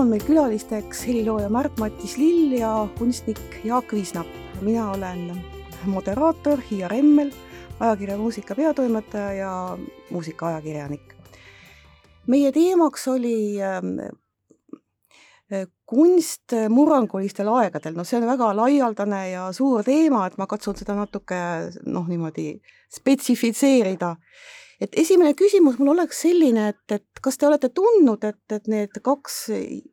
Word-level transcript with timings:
on 0.00 0.08
meil 0.08 0.22
külalisteks 0.24 1.02
helilooja 1.04 1.50
Märt-Matis 1.52 2.14
Lill 2.16 2.54
ja 2.56 2.70
kunstnik 2.98 3.58
Jaak 3.64 3.92
Viisnap. 3.92 4.26
mina 4.60 4.90
olen 4.90 5.42
moderaator 5.84 6.60
Hiia 6.70 6.88
Remmel, 6.88 7.30
ajakirja 7.80 8.16
Muusika 8.16 8.54
peatoimetaja 8.54 9.32
ja 9.32 9.78
muusikaajakirjanik. 10.10 11.14
meie 12.26 12.52
teemaks 12.52 13.08
oli 13.08 13.62
ähm, 13.62 13.98
äh, 15.52 15.66
kunst 15.86 16.52
murrangulistel 16.68 17.48
aegadel, 17.48 17.94
no 17.94 18.04
see 18.04 18.20
on 18.22 18.26
väga 18.26 18.56
laialdane 18.56 19.30
ja 19.30 19.52
suur 19.52 19.84
teema, 19.84 20.26
et 20.26 20.38
ma 20.38 20.46
katsun 20.46 20.76
seda 20.76 20.94
natuke 20.94 21.36
noh, 21.84 22.08
niimoodi 22.08 22.62
spetsifitseerida 22.88 24.16
et 24.80 24.96
esimene 25.02 25.34
küsimus 25.38 25.78
mul 25.78 25.92
oleks 25.94 26.22
selline, 26.24 26.68
et, 26.72 26.94
et 26.96 27.22
kas 27.22 27.38
te 27.38 27.48
olete 27.48 27.70
tundnud, 27.76 28.24
et, 28.24 28.40
et 28.52 28.68
need 28.70 29.00
kaks 29.04 29.38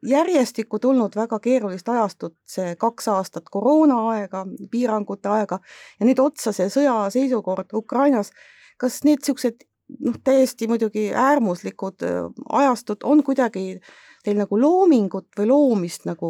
järjestikku 0.08 0.80
tulnud 0.84 1.16
väga 1.18 1.40
keerulist 1.44 1.90
ajastut, 1.92 2.38
see 2.48 2.76
kaks 2.80 3.10
aastat 3.14 3.50
koroonaaega, 3.52 4.46
piirangute 4.72 5.32
aega 5.34 5.60
ja 6.00 6.08
nüüd 6.08 6.22
otsa 6.24 6.56
see 6.56 6.72
sõjaseisukord 6.74 7.76
Ukrainas, 7.78 8.32
kas 8.80 9.02
need 9.04 9.22
niisugused 9.22 9.68
noh, 10.04 10.18
täiesti 10.24 10.68
muidugi 10.68 11.10
äärmuslikud 11.16 12.04
äh, 12.08 12.24
ajastud 12.62 13.04
on 13.04 13.24
kuidagi 13.24 13.80
teil 14.26 14.40
nagu 14.42 14.60
loomingut 14.60 15.30
või 15.38 15.50
loomist 15.52 16.08
nagu 16.10 16.30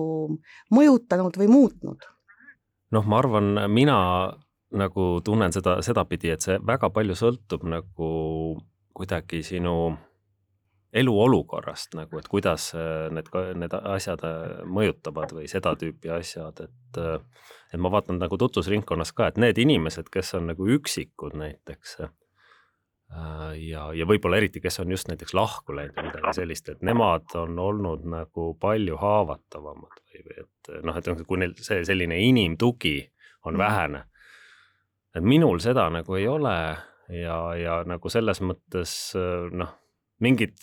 mõjutanud 0.74 1.40
või 1.40 1.50
muutnud? 1.52 2.10
noh, 2.96 3.04
ma 3.04 3.18
arvan, 3.20 3.58
mina 3.68 3.98
nagu 4.76 5.22
tunnen 5.24 5.54
seda 5.56 5.78
sedapidi, 5.86 6.34
et 6.34 6.44
see 6.44 6.58
väga 6.66 6.90
palju 6.94 7.16
sõltub 7.16 7.64
nagu 7.68 8.10
kuidagi 8.98 9.44
sinu 9.46 9.78
eluolukorrast 10.98 11.98
nagu, 11.98 12.20
et 12.20 12.28
kuidas 12.32 12.72
äh, 12.76 13.08
need, 13.14 13.30
need 13.60 13.74
asjad 13.78 14.24
äh, 14.26 14.62
mõjutavad 14.72 15.34
või 15.36 15.50
seda 15.52 15.76
tüüpi 15.80 16.12
asjad, 16.16 16.64
et 16.64 17.02
äh, 17.02 17.18
et 17.74 17.82
ma 17.84 17.92
vaatan 17.92 18.22
nagu 18.22 18.38
tutvusringkonnas 18.40 19.12
ka, 19.12 19.28
et 19.28 19.42
need 19.42 19.60
inimesed, 19.60 20.08
kes 20.12 20.34
on 20.40 20.48
nagu 20.54 20.70
üksikud 20.78 21.36
näiteks 21.36 21.98
ja, 23.60 23.82
ja 23.96 24.06
võib-olla 24.08 24.40
eriti, 24.40 24.62
kes 24.64 24.80
on 24.80 24.92
just 24.92 25.12
näiteks 25.12 25.36
lahku 25.36 25.76
läinud 25.76 25.96
või 25.96 26.08
midagi 26.08 26.34
sellist, 26.40 26.72
et 26.72 26.82
nemad 26.88 27.36
on 27.40 27.60
olnud 27.60 28.08
nagu 28.08 28.54
palju 28.60 28.96
haavatavamad 29.04 30.00
või, 30.00 30.24
või 30.24 30.40
et 30.46 30.72
noh, 30.88 31.00
et 31.00 31.28
kui 31.28 31.44
neil 31.44 31.56
see 31.60 31.84
selline 31.88 32.20
inimtugi 32.24 32.96
on 33.44 33.56
mm. 33.56 33.60
vähene 33.60 34.04
et 35.16 35.24
minul 35.24 35.62
seda 35.64 35.88
nagu 35.94 36.18
ei 36.18 36.28
ole 36.28 36.56
ja, 37.14 37.38
ja 37.58 37.82
nagu 37.88 38.10
selles 38.12 38.42
mõttes 38.44 38.92
noh, 39.16 39.76
mingid, 40.24 40.60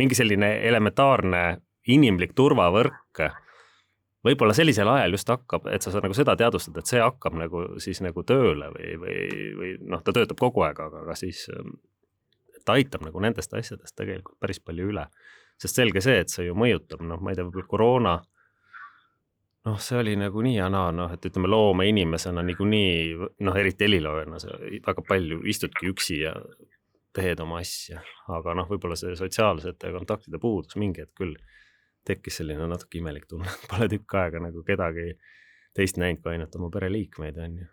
mingi 0.00 0.18
selline 0.18 0.54
elementaarne 0.68 1.44
inimlik 1.88 2.34
turvavõrk 2.36 3.22
võib-olla 4.26 4.54
sellisel 4.56 4.88
ajal 4.90 5.14
just 5.14 5.30
hakkab, 5.30 5.68
et 5.72 5.84
sa 5.84 5.92
saad 5.92 6.06
nagu 6.06 6.16
seda 6.16 6.34
teadvustada, 6.38 6.82
et 6.82 6.90
see 6.90 7.00
hakkab 7.02 7.36
nagu 7.38 7.64
siis 7.82 8.00
nagu 8.04 8.24
tööle 8.26 8.70
või, 8.74 8.96
või, 9.02 9.18
või 9.58 9.74
noh, 9.92 10.02
ta 10.04 10.14
töötab 10.14 10.40
kogu 10.40 10.64
aeg, 10.66 10.80
aga, 10.84 11.04
aga 11.06 11.16
siis 11.18 11.46
ta 12.66 12.76
aitab 12.76 13.06
nagu 13.06 13.22
nendest 13.22 13.54
asjadest 13.56 13.96
tegelikult 13.96 14.38
päris 14.42 14.60
palju 14.60 14.90
üle. 14.92 15.06
sest 15.58 15.78
selge 15.80 16.00
see, 16.04 16.20
et 16.22 16.30
see 16.30 16.44
ju 16.46 16.54
mõjutab, 16.54 17.00
noh, 17.02 17.18
ma 17.18 17.32
ei 17.32 17.38
tea, 17.38 17.46
võib-olla 17.46 17.70
koroona 17.70 18.12
noh, 19.66 19.78
see 19.82 19.98
oli 19.98 20.14
nagu 20.18 20.42
nii 20.44 20.56
ja 20.56 20.68
naa, 20.72 20.92
noh, 20.94 21.12
et 21.14 21.24
ütleme 21.28 21.50
loomeinimesena 21.50 22.42
niikuinii 22.46 23.28
noh, 23.46 23.56
eriti 23.58 23.86
heliloojana 23.86 24.40
sa 24.42 24.54
väga 24.86 25.04
palju 25.08 25.42
istudki 25.50 25.90
üksi 25.92 26.20
ja 26.22 26.34
teed 27.18 27.40
oma 27.42 27.60
asja, 27.62 28.02
aga 28.34 28.54
noh, 28.58 28.68
võib-olla 28.70 28.96
see 28.98 29.16
sotsiaalsete 29.18 29.90
kontaktide 29.94 30.40
puudus 30.42 30.78
mingi 30.80 31.02
hetk 31.02 31.16
küll 31.18 31.34
tekkis 32.08 32.40
selline 32.40 32.68
natuke 32.70 33.00
imelik 33.00 33.26
tunne, 33.28 33.48
et 33.50 33.66
pole 33.70 33.88
tükk 33.90 34.16
aega 34.20 34.42
nagu 34.42 34.62
kedagi 34.66 35.10
teist 35.76 35.98
näinud 36.00 36.22
kui 36.22 36.34
ainult 36.34 36.56
oma 36.58 36.70
pereliikmeid, 36.74 37.38
on 37.44 37.60
ju. 37.62 37.68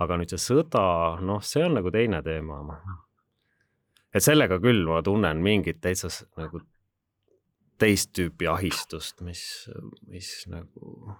aga 0.00 0.16
nüüd 0.16 0.32
see 0.32 0.40
sõda, 0.40 0.82
noh, 1.26 1.42
see 1.44 1.64
on 1.66 1.76
nagu 1.76 1.92
teine 1.92 2.22
teema. 2.24 2.60
et 4.14 4.24
sellega 4.24 4.58
küll 4.62 4.86
ma 4.88 5.02
tunnen 5.06 5.42
mingit 5.44 5.80
täitsa 5.80 6.10
nagu 6.40 6.62
teist 7.80 8.12
tüüpi 8.16 8.48
ahistust, 8.50 9.20
mis, 9.24 9.42
mis 10.08 10.30
nagu 10.52 11.14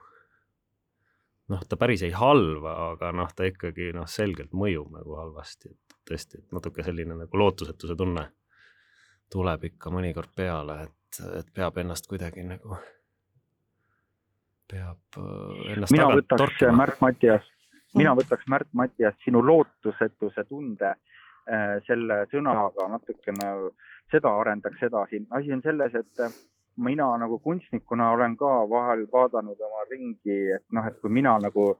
noh, 1.50 1.62
ta 1.69 1.78
päris 1.81 2.04
ei 2.06 2.12
halva, 2.15 2.75
aga 2.93 3.12
noh, 3.16 3.31
ta 3.37 3.48
ikkagi 3.48 3.91
noh, 3.97 4.09
selgelt 4.10 4.53
mõjub 4.56 4.93
nagu 4.94 5.16
halvasti, 5.19 5.72
et 5.72 5.98
tõesti, 6.09 6.43
et 6.43 6.54
natuke 6.54 6.84
selline 6.87 7.16
nagu 7.19 7.43
lootusetuse 7.43 7.97
tunne 7.98 8.28
tuleb 9.31 9.69
ikka 9.71 9.93
mõnikord 9.94 10.32
peale, 10.37 10.81
et, 10.88 11.22
et 11.38 11.53
peab 11.54 11.78
ennast 11.82 12.09
kuidagi 12.10 12.44
nagu, 12.47 12.78
peab 14.71 15.21
äh, 15.21 15.72
ennast 15.75 15.94
mina 15.94 16.10
võtaks 16.12 16.66
Märt 16.77 17.03
Mattias, 17.03 17.47
mina 17.98 18.15
võtaks 18.19 18.50
Märt 18.50 18.71
Mattias 18.77 19.19
sinu 19.25 19.42
lootusetuse 19.47 20.47
tunde 20.48 20.94
selle 21.87 22.25
sõnaga 22.31 22.88
natukene 22.93 23.50
seda 24.11 24.33
arendaks 24.41 24.83
edasi. 24.83 25.22
asi 25.31 25.53
on 25.53 25.62
selles, 25.62 25.94
et 25.94 26.25
mina 26.77 27.06
nagu 27.19 27.38
kunstnikuna 27.38 28.11
olen 28.12 28.37
ka 28.37 28.50
vahel 28.71 29.06
vaadanud 29.12 29.60
oma 29.69 29.87
ringi, 29.91 30.39
et 30.56 30.65
noh, 30.72 30.87
et 30.87 31.00
kui 31.00 31.10
mina 31.10 31.37
nagu 31.43 31.72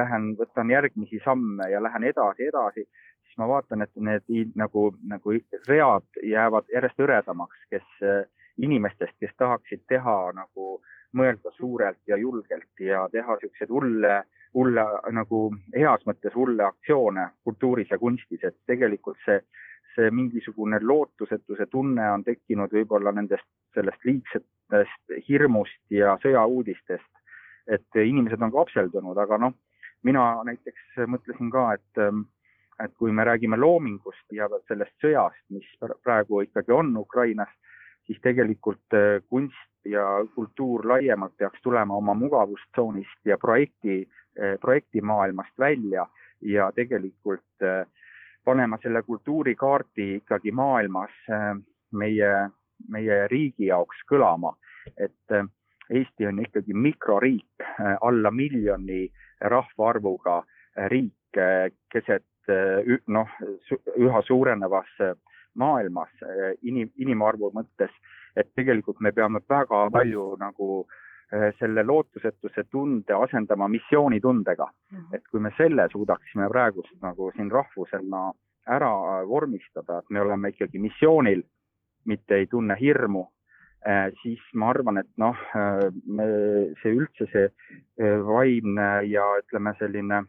lähen, 0.00 0.32
võtan 0.38 0.70
järgmisi 0.70 1.20
samme 1.24 1.70
ja 1.70 1.82
lähen 1.82 2.04
edasi, 2.04 2.48
edasi, 2.48 2.84
siis 3.26 3.38
ma 3.38 3.48
vaatan, 3.48 3.82
et 3.82 3.94
need 3.96 4.52
nagu, 4.56 4.90
nagu 5.06 5.34
read 5.68 6.22
jäävad 6.22 6.70
järjest 6.74 7.02
hõredamaks, 7.02 7.64
kes 7.70 8.28
inimestest, 8.58 9.14
kes 9.20 9.34
tahaksid 9.38 9.84
teha 9.88 10.18
nagu 10.34 10.78
mõelda 11.16 11.52
suurelt 11.56 12.00
ja 12.06 12.16
julgelt 12.16 12.80
ja 12.80 13.06
teha 13.12 13.38
siukseid 13.40 13.70
hulle, 13.70 14.22
hulle 14.54 14.84
nagu 15.12 15.40
heas 15.76 16.04
mõttes 16.06 16.34
hulle 16.34 16.64
aktsioone 16.64 17.28
kultuuris 17.44 17.90
ja 17.90 17.98
kunstis, 17.98 18.44
et 18.44 18.56
tegelikult 18.66 19.18
see 19.24 19.40
see 19.98 20.10
mingisugune 20.14 20.78
lootusetuse 20.82 21.66
tunne 21.70 22.06
on 22.12 22.24
tekkinud 22.24 22.72
võib-olla 22.72 23.12
nendest, 23.14 23.46
sellest 23.74 24.04
liigsetest 24.06 25.16
hirmust 25.28 25.80
ja 25.90 26.16
sõjauudistest. 26.24 27.14
et 27.68 27.96
inimesed 28.00 28.40
on 28.40 28.52
kapseldunud, 28.52 29.18
aga 29.20 29.36
noh, 29.42 29.52
mina 30.08 30.22
näiteks 30.48 31.02
mõtlesin 31.12 31.50
ka, 31.52 31.64
et, 31.76 31.98
et 32.80 32.94
kui 32.96 33.12
me 33.12 33.26
räägime 33.28 33.58
loomingust 33.60 34.32
ja 34.32 34.48
sellest 34.70 34.94
sõjast, 35.04 35.42
mis 35.52 35.66
praegu 36.04 36.40
ikkagi 36.46 36.72
on 36.72 36.96
Ukrainas, 36.96 37.52
siis 38.08 38.20
tegelikult 38.24 38.96
eh, 38.96 39.20
kunst 39.28 39.84
ja 39.84 40.04
kultuur 40.34 40.86
laiemalt 40.88 41.36
peaks 41.36 41.60
tulema 41.62 41.94
oma 41.94 42.14
mugavustsoonist 42.14 43.28
ja 43.28 43.38
projekti, 43.38 44.00
eh, 44.36 44.56
projektimaailmast 44.60 45.54
välja 45.58 46.06
ja 46.40 46.72
tegelikult 46.72 47.62
äh, 47.62 47.86
panema 48.48 48.78
selle 48.82 49.02
kultuurikaardi 49.02 50.14
ikkagi 50.14 50.52
maailmas 50.56 51.12
äh, 51.30 51.52
meie, 51.92 52.32
meie 52.88 53.18
riigi 53.28 53.68
jaoks 53.68 54.00
kõlama, 54.10 54.54
et 54.96 55.36
äh, 55.36 55.44
Eesti 55.88 56.26
on 56.28 56.40
ikkagi 56.44 56.74
mikroriik, 56.76 57.64
äh, 57.64 57.94
alla 58.04 58.30
miljoni 58.32 59.06
rahvaarvuga 59.52 60.42
riik 60.92 61.38
keset 61.92 62.24
noh, 63.12 63.32
üha 64.00 64.20
suurenevas 64.24 64.90
maailmas 65.58 66.10
inim, 66.62 66.90
inimarvu 66.96 67.52
mõttes, 67.54 67.92
et 68.36 68.48
tegelikult 68.56 69.00
me 69.00 69.12
peame 69.12 69.42
väga 69.48 69.88
palju 69.92 70.30
nagu 70.40 70.86
selle 71.58 71.82
lootusetuse 71.84 72.64
tunde 72.72 73.12
asendama 73.12 73.68
missioonitundega. 73.68 74.68
Mhm. 74.92 75.14
et 75.14 75.26
kui 75.30 75.40
me 75.40 75.50
selle 75.56 75.88
suudaksime 75.92 76.48
praegust 76.48 76.94
nagu 77.02 77.30
siin 77.36 77.50
rahvusena 77.50 78.30
ära 78.68 79.24
vormistada, 79.28 79.98
et 79.98 80.10
me 80.10 80.20
oleme 80.20 80.52
ikkagi 80.52 80.78
missioonil, 80.80 81.42
mitte 82.08 82.40
ei 82.40 82.46
tunne 82.46 82.76
hirmu, 82.80 83.24
äh, 83.88 84.08
siis 84.22 84.42
ma 84.54 84.70
arvan, 84.72 85.00
et 85.02 85.10
noh, 85.20 85.36
äh, 85.56 85.88
see 86.82 86.94
üldse 86.94 87.28
see 87.32 87.46
äh, 87.48 88.18
vaimne 88.28 88.88
ja 89.08 89.26
ütleme, 89.42 89.74
selline, 89.80 90.22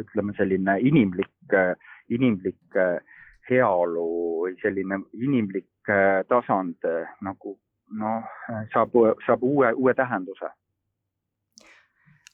ütleme 0.00 0.32
selline 0.38 0.78
inimlik, 0.88 1.56
inimlik 2.08 2.78
heaolu 3.50 4.06
või 4.42 4.54
selline 4.62 5.00
inimlik 5.14 5.90
tasand 6.28 6.86
nagu 7.22 7.56
noh, 8.00 8.30
saab, 8.72 8.94
saab 9.26 9.42
uue, 9.46 9.72
uue 9.78 9.94
tähenduse 9.94 10.50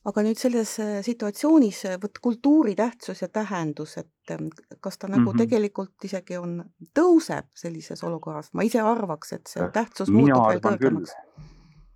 aga 0.08 0.24
nüüd 0.26 0.38
selles 0.38 0.74
äh, 0.82 0.98
situatsioonis 1.06 1.84
äh, 1.90 1.96
vot 2.02 2.18
kultuuri 2.22 2.74
tähtsus 2.78 3.22
ja 3.22 3.28
tähendus, 3.30 3.96
et 4.00 4.34
ähm, 4.34 4.50
kas 4.80 4.98
ta 4.98 5.08
nagu 5.08 5.22
mm 5.22 5.28
-hmm. 5.28 5.44
tegelikult 5.44 6.04
isegi 6.04 6.36
on, 6.38 6.58
tõuseb 6.98 7.50
sellises 7.54 8.02
olukorras, 8.04 8.52
ma 8.54 8.66
ise 8.66 8.80
arvaks, 8.80 9.32
et 9.32 9.46
see 9.46 9.68
tähtsus 9.72 10.10
muutub 10.10 10.48
veel 10.48 10.64
kõrgemaks. 10.66 11.14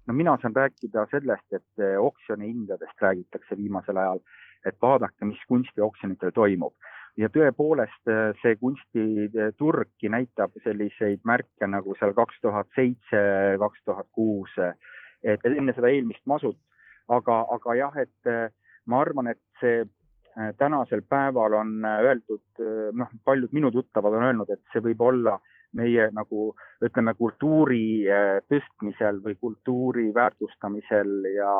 no 0.06 0.14
mina 0.14 0.38
saan 0.42 0.54
rääkida 0.54 1.06
sellest, 1.10 1.52
et 1.52 1.86
oksjoni 1.98 2.52
hindadest 2.52 3.02
räägitakse 3.02 3.56
viimasel 3.56 3.96
ajal, 3.96 4.20
et 4.64 4.76
vaadake, 4.82 5.24
mis 5.24 5.40
kunstioksjonitel 5.48 6.30
toimub. 6.30 6.74
Ja 7.16 7.30
tõepoolest 7.32 8.10
see 8.42 8.56
kunstiturgki 8.60 10.10
näitab 10.12 10.56
selliseid 10.64 11.24
märke 11.24 11.68
nagu 11.70 11.96
seal 12.00 12.12
kaks 12.16 12.40
tuhat 12.44 12.68
seitse, 12.76 13.22
kaks 13.62 13.84
tuhat 13.88 14.08
kuus, 14.12 14.52
et 15.24 15.44
enne 15.48 15.74
seda 15.76 15.90
eelmist 15.92 16.24
masut, 16.28 16.58
aga, 17.08 17.42
aga 17.56 17.78
jah, 17.80 17.98
et 18.04 18.32
ma 18.86 19.00
arvan, 19.00 19.32
et 19.32 19.40
see 19.60 19.84
tänasel 20.60 21.00
päeval 21.08 21.56
on 21.56 21.76
öeldud, 21.88 22.64
noh, 22.92 23.12
paljud 23.24 23.52
minu 23.56 23.70
tuttavad 23.72 24.18
on 24.18 24.26
öelnud, 24.28 24.50
et 24.52 24.60
see 24.72 24.84
võib 24.84 25.00
olla 25.00 25.38
meie 25.76 26.10
nagu 26.14 26.50
ütleme, 26.84 27.14
kultuuri 27.16 28.06
tõstmisel 28.50 29.22
või 29.24 29.36
kultuuri 29.40 30.10
väärtustamisel 30.14 31.30
ja 31.34 31.50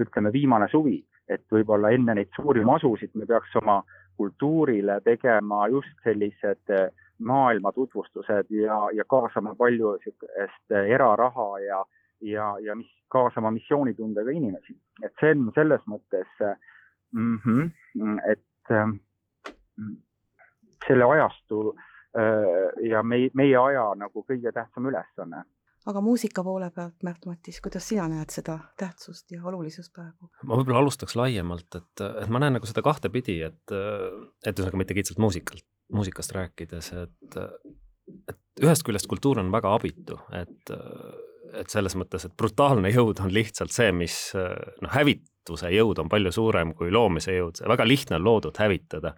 ütleme, 0.00 0.32
viimane 0.32 0.68
suvi, 0.72 0.98
et 1.28 1.44
võib-olla 1.52 1.90
enne 1.96 2.14
neid 2.18 2.32
suuri 2.36 2.64
masusid 2.64 3.16
me 3.16 3.26
peaks 3.26 3.56
oma 3.62 3.80
kultuurile 4.16 5.00
tegema 5.04 5.68
just 5.68 6.04
sellised 6.04 6.70
eh, 6.70 6.90
maailma 7.18 7.72
tutvustused 7.72 8.50
ja, 8.50 8.78
ja 8.92 9.04
kaasama 9.08 9.54
palju 9.54 9.92
niisugust 9.96 10.70
eh, 10.70 10.90
eraraha 10.94 11.48
ja, 11.64 11.84
ja, 12.20 12.54
ja 12.60 12.76
mis 12.76 12.92
kaasama 13.08 13.50
missioonitundega 13.50 14.30
inimesi, 14.30 14.76
et 15.02 15.12
see 15.20 15.34
on 15.36 15.52
selles 15.54 15.84
mõttes 15.86 16.40
mm, 17.12 17.36
-hmm, 17.44 18.16
et 18.32 18.72
mm, 18.74 19.96
selle 20.86 21.04
ajastu 21.04 21.76
ja 22.82 23.02
meie, 23.02 23.30
meie 23.34 23.56
aja 23.60 23.90
nagu 23.94 24.24
kõige 24.24 24.52
tähtsam 24.52 24.86
ülesanne 24.88 25.42
aga 25.86 26.02
muusika 26.02 26.42
poole 26.46 26.68
pealt, 26.74 26.96
Märt-Matis, 27.06 27.60
kuidas 27.64 27.86
sina 27.88 28.06
näed 28.10 28.32
seda 28.34 28.58
tähtsust 28.80 29.30
ja 29.34 29.42
olulisust 29.46 29.92
praegu? 29.94 30.30
ma 30.42 30.58
võib-olla 30.58 30.82
alustaks 30.82 31.16
laiemalt, 31.18 31.68
et, 31.78 32.04
et 32.24 32.32
ma 32.32 32.42
näen 32.42 32.58
nagu 32.58 32.68
seda 32.68 32.82
kahtepidi, 32.86 33.38
et, 33.46 33.62
et 33.72 34.52
ühesõnaga 34.52 34.80
mitte 34.82 34.96
kitsalt 34.98 35.20
muusikalt, 35.22 35.66
muusikast 35.94 36.34
rääkides, 36.36 36.90
et, 37.04 37.38
et 38.32 38.64
ühest 38.66 38.86
küljest 38.86 39.08
kultuur 39.10 39.40
on 39.42 39.52
väga 39.54 39.76
abitu, 39.78 40.18
et, 40.34 40.74
et 41.54 41.70
selles 41.72 41.94
mõttes, 41.98 42.26
et 42.26 42.34
brutaalne 42.38 42.90
jõud 42.90 43.22
on 43.22 43.32
lihtsalt 43.34 43.74
see, 43.74 43.92
mis 43.94 44.18
noh, 44.34 44.92
hävituse 44.92 45.70
jõud 45.74 46.02
on 46.02 46.10
palju 46.10 46.34
suurem 46.34 46.74
kui 46.74 46.90
loomise 46.94 47.36
jõud, 47.38 47.62
väga 47.76 47.86
lihtne 47.86 48.18
on 48.18 48.26
loodut 48.26 48.58
hävitada 48.62 49.14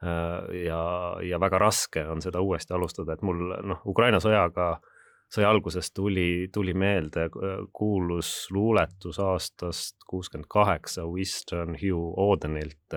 ja, 0.00 0.82
ja 1.24 1.40
väga 1.40 1.58
raske 1.60 2.04
on 2.08 2.22
seda 2.24 2.40
uuesti 2.44 2.76
alustada, 2.76 3.16
et 3.16 3.24
mul 3.24 3.40
noh, 3.72 3.82
Ukraina 3.88 4.20
sõjaga 4.20 4.74
sõja 5.30 5.50
alguses 5.50 5.92
tuli, 5.94 6.48
tuli 6.52 6.74
meelde 6.74 7.28
kuulus 7.72 8.50
luuletus 8.50 9.20
aastast 9.22 9.96
kuuskümmend 10.08 10.48
kaheksa 10.50 11.06
Winston 11.06 11.76
Hugh 11.78 12.18
Audenilt, 12.18 12.96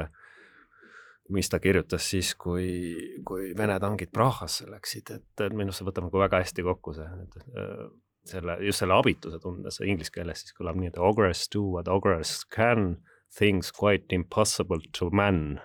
mis 1.29 1.49
ta 1.49 1.59
kirjutas 1.59 2.09
siis, 2.09 2.33
kui, 2.35 3.21
kui 3.25 3.53
Vene 3.57 3.77
tankid 3.79 4.11
Prahasse 4.13 4.67
läksid, 4.69 5.13
et 5.13 5.45
minu 5.53 5.69
arust 5.69 5.81
see 5.81 5.87
võtab 5.87 6.09
nagu 6.09 6.23
väga 6.23 6.41
hästi 6.43 6.65
kokku 6.65 6.95
see, 6.97 7.05
äh, 7.53 7.85
selle, 8.29 8.57
just 8.65 8.83
selle 8.83 8.97
abituse 8.97 9.39
tundes, 9.43 9.79
inglise 9.85 10.13
keeles 10.13 10.43
siis 10.43 10.57
kõlab 10.57 10.79
nii, 10.79 10.91
et 10.91 10.99
ogres 10.99 11.45
do 11.53 11.63
what 11.77 11.87
ogres 11.87 12.41
can, 12.49 12.97
things 13.33 13.71
quite 13.71 14.13
impossible 14.13 14.81
to 14.97 15.09
man. 15.13 15.61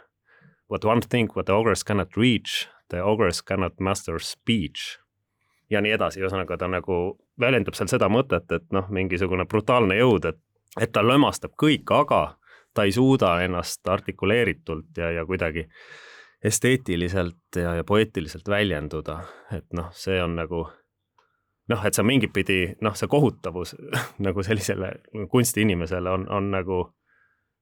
What 0.68 0.84
one 0.84 1.00
thing 1.00 1.32
what 1.34 1.48
the 1.48 1.56
ogres 1.56 1.82
cannot 1.82 2.16
reach, 2.16 2.68
the 2.92 3.00
ogres 3.00 3.40
cannot 3.40 3.80
master 3.80 4.20
speech 4.20 4.98
ja 5.70 5.80
nii 5.84 5.92
edasi, 5.96 6.20
ühesõnaga 6.22 6.56
ta 6.58 6.68
nagu 6.70 6.98
väljendab 7.40 7.76
seal 7.76 7.90
seda 7.90 8.08
mõtet, 8.12 8.48
et 8.54 8.66
noh, 8.74 8.88
mingisugune 8.92 9.46
brutaalne 9.46 9.98
jõud, 9.98 10.28
et, 10.30 10.40
et 10.80 10.92
ta 10.92 11.04
lömastab 11.04 11.54
kõik, 11.60 11.90
aga 11.92 12.22
ta 12.74 12.84
ei 12.86 12.92
suuda 12.92 13.38
ennast 13.44 13.88
artikuleeritult 13.88 14.96
ja, 14.96 15.10
ja 15.10 15.24
kuidagi 15.26 15.68
esteetiliselt 16.44 17.56
ja, 17.56 17.74
ja 17.74 17.84
poeetiliselt 17.84 18.48
väljenduda, 18.48 19.20
et 19.52 19.66
noh, 19.74 19.90
see 19.92 20.20
on 20.22 20.36
nagu 20.38 20.66
noh, 21.68 21.84
et 21.84 21.94
see 21.96 22.06
mingit 22.06 22.32
pidi 22.32 22.60
noh, 22.84 22.94
see 22.96 23.10
kohutavus 23.10 23.74
nagu 24.26 24.44
sellisele 24.46 24.92
kunstiinimesele 25.30 26.10
on, 26.10 26.28
on 26.32 26.52
nagu 26.54 26.84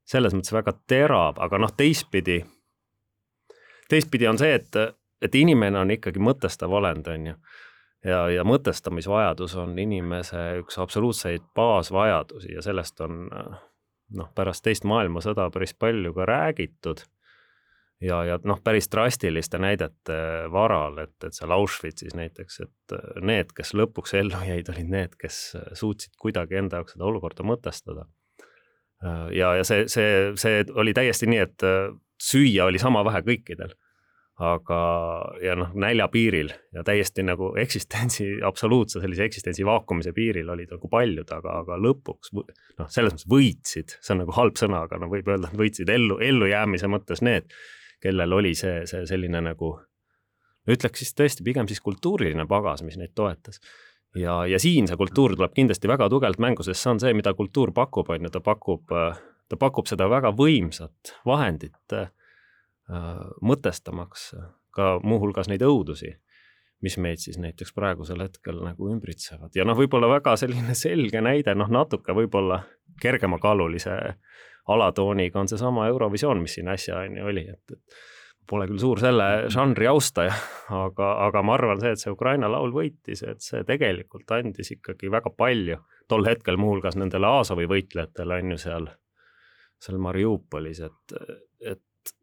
selles 0.07 0.37
mõttes 0.37 0.55
väga 0.55 0.77
terav, 0.87 1.41
aga 1.43 1.59
noh, 1.59 1.73
teistpidi, 1.75 2.39
teistpidi 3.91 4.29
on 4.31 4.39
see, 4.39 4.55
et, 4.55 4.79
et 5.23 5.35
inimene 5.35 5.81
on 5.81 5.91
ikkagi 5.97 6.23
mõtestav 6.23 6.71
olend, 6.79 7.09
on 7.11 7.33
ju 7.33 7.39
ja, 8.07 8.21
ja 8.31 8.45
mõtestamisvajadus 8.47 9.57
on 9.61 9.77
inimese 9.79 10.43
üks 10.63 10.79
absoluutseid 10.83 11.45
baasvajadusi 11.57 12.55
ja 12.55 12.65
sellest 12.65 13.01
on 13.05 13.27
noh, 13.31 14.31
pärast 14.35 14.65
teist 14.67 14.87
maailmasõda 14.89 15.49
päris 15.55 15.75
palju 15.75 16.15
ka 16.15 16.27
räägitud. 16.29 17.03
ja, 18.01 18.23
ja 18.25 18.39
noh, 18.45 18.61
päris 18.65 18.91
drastiliste 18.93 19.59
näidete 19.59 20.19
varal, 20.53 20.99
et, 20.99 21.17
et 21.25 21.35
seal 21.35 21.53
Auschwitzis 21.57 22.15
näiteks, 22.15 22.61
et 22.61 22.97
need, 23.25 23.53
kes 23.57 23.73
lõpuks 23.75 24.15
ellu 24.15 24.43
jäid, 24.47 24.69
olid 24.69 24.93
need, 24.93 25.17
kes 25.19 25.57
suutsid 25.73 26.15
kuidagi 26.21 26.61
enda 26.61 26.83
jaoks 26.83 26.97
seda 26.97 27.09
olukorda 27.09 27.47
mõtestada. 27.47 28.07
ja, 29.33 29.55
ja 29.57 29.65
see, 29.65 29.89
see, 29.89 30.33
see 30.37 30.65
oli 30.75 30.95
täiesti 30.95 31.27
nii, 31.27 31.41
et 31.41 31.67
süüa 32.23 32.69
oli 32.71 32.79
sama 32.81 33.05
vähe 33.05 33.25
kõikidel 33.27 33.75
aga, 34.37 34.79
ja 35.41 35.55
noh, 35.57 35.71
nälja 35.81 36.09
piiril 36.13 36.51
ja 36.75 36.83
täiesti 36.85 37.25
nagu 37.25 37.55
eksistentsi, 37.57 38.27
absoluutse 38.45 39.01
sellise 39.01 39.25
eksistentsi 39.25 39.65
vaakumise 39.65 40.13
piiril 40.17 40.51
olid 40.53 40.75
nagu 40.75 40.91
paljud, 40.93 41.31
aga, 41.33 41.55
aga 41.63 41.79
lõpuks 41.81 42.35
noh, 42.37 42.91
selles 42.93 43.15
mõttes 43.15 43.29
võitsid, 43.33 43.97
see 43.97 44.13
on 44.13 44.23
nagu 44.27 44.37
halb 44.37 44.61
sõna, 44.61 44.83
aga 44.85 45.01
no 45.01 45.09
võib 45.13 45.31
öelda, 45.33 45.49
et 45.49 45.61
võitsid 45.61 45.93
ellu, 45.93 46.19
ellujäämise 46.25 46.91
mõttes 46.93 47.25
need, 47.25 47.49
kellel 48.05 48.37
oli 48.37 48.53
see, 48.59 48.83
see 48.91 49.07
selline 49.09 49.41
nagu 49.47 49.73
ütleks 50.69 51.01
siis 51.01 51.17
tõesti 51.17 51.47
pigem 51.47 51.71
siis 51.71 51.81
kultuuriline 51.81 52.45
pagas, 52.51 52.85
mis 52.85 52.99
neid 53.01 53.15
toetas. 53.17 53.63
ja, 54.17 54.43
ja 54.49 54.61
siin 54.61 54.89
see 54.89 55.01
kultuur 55.01 55.37
tuleb 55.37 55.57
kindlasti 55.57 55.89
väga 55.89 56.11
tugevalt 56.13 56.43
mängu, 56.43 56.67
sest 56.67 56.83
see 56.83 56.93
on 56.93 57.01
see, 57.01 57.17
mida 57.17 57.33
kultuur 57.35 57.73
pakub, 57.73 58.13
on 58.13 58.29
ju, 58.29 58.35
ta 58.37 58.45
pakub, 58.45 58.85
ta 59.49 59.57
pakub 59.57 59.89
seda 59.89 60.11
väga 60.13 60.35
võimsat 60.37 61.17
vahendit 61.25 61.97
mõtestamaks 63.43 64.31
ka 64.77 64.97
muuhulgas 65.03 65.49
neid 65.51 65.65
õudusi, 65.67 66.13
mis 66.85 66.99
meid 67.01 67.23
siis 67.23 67.39
näiteks 67.41 67.73
praegusel 67.75 68.21
hetkel 68.23 68.61
nagu 68.63 68.91
ümbritsevad. 68.93 69.55
Ja 69.57 69.65
noh, 69.65 69.79
võib-olla 69.79 70.11
väga 70.19 70.37
selline 70.39 70.77
selge 70.77 71.23
näide, 71.25 71.55
noh 71.57 71.73
natuke 71.73 72.15
võib-olla 72.15 72.61
kergemakaalulise 73.03 73.97
alatooniga 74.73 75.41
on 75.41 75.49
seesama 75.49 75.87
Eurovisioon, 75.89 76.43
mis 76.43 76.59
siin 76.59 76.69
äsja 76.69 77.01
on 77.01 77.17
ju 77.17 77.27
oli, 77.31 77.47
et, 77.53 77.73
et 77.73 77.99
pole 78.47 78.67
küll 78.71 78.81
suur 78.83 79.01
selle 79.03 79.27
žanri 79.53 79.89
austaja, 79.91 80.35
aga, 80.75 81.11
aga 81.27 81.43
ma 81.47 81.57
arvan 81.57 81.83
see, 81.83 81.95
et 81.95 82.03
see 82.03 82.15
Ukraina 82.15 82.51
laul 82.51 82.75
võitis, 82.75 83.23
et 83.27 83.43
see 83.43 83.65
tegelikult 83.67 84.31
andis 84.37 84.71
ikkagi 84.77 85.11
väga 85.13 85.33
palju 85.35 85.81
tol 86.11 86.27
hetkel 86.29 86.59
muuhulgas 86.61 86.99
nendele 86.99 87.31
Azovi 87.41 87.67
võitlejatele 87.71 88.41
on 88.43 88.55
ju 88.55 88.61
seal, 88.63 88.89
seal 89.83 89.99
Mariupolis, 90.03 90.83
et, 90.87 91.17
et 91.73 91.83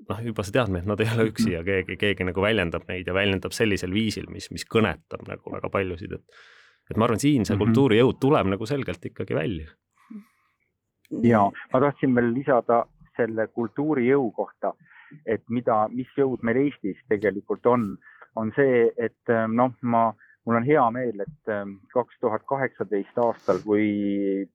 noh, 0.09 0.21
juba 0.23 0.45
see 0.45 0.55
teadmine, 0.55 0.83
et 0.83 0.89
nad 0.89 1.01
ei 1.03 1.11
ole 1.13 1.29
üksi 1.31 1.53
ja 1.53 1.63
keegi, 1.65 1.97
keegi 1.99 2.27
nagu 2.27 2.43
väljendab 2.43 2.87
neid 2.89 3.07
ja 3.07 3.15
väljendab 3.15 3.55
sellisel 3.55 3.93
viisil, 3.95 4.27
mis, 4.31 4.49
mis 4.53 4.65
kõnetab 4.69 5.25
nagu 5.27 5.55
väga 5.55 5.71
paljusid, 5.73 6.17
et 6.19 6.43
et 6.91 6.97
ma 6.99 7.07
arvan, 7.07 7.21
siin 7.21 7.45
see 7.47 7.55
mhm. 7.55 7.63
kultuurijõud 7.63 8.17
tuleb 8.19 8.49
nagu 8.51 8.67
selgelt 8.67 9.05
ikkagi 9.07 9.37
välja. 9.37 9.69
ja 11.23 11.45
ma 11.73 11.79
tahtsin 11.79 12.15
veel 12.15 12.33
lisada 12.35 12.83
selle 13.17 13.47
kultuurijõu 13.47 14.31
kohta, 14.35 14.73
et 15.29 15.43
mida, 15.49 15.85
mis 15.93 16.09
jõud 16.17 16.41
meil 16.43 16.63
Eestis 16.65 16.99
tegelikult 17.09 17.65
on, 17.69 17.93
on 18.35 18.51
see, 18.57 18.87
et 18.97 19.33
noh, 19.53 19.75
ma, 19.81 20.07
mul 20.43 20.57
on 20.59 20.65
hea 20.65 20.83
meel, 20.95 21.21
et 21.21 21.53
kaks 21.93 22.17
tuhat 22.19 22.43
kaheksateist 22.49 23.21
aastal, 23.21 23.61
kui 23.63 23.85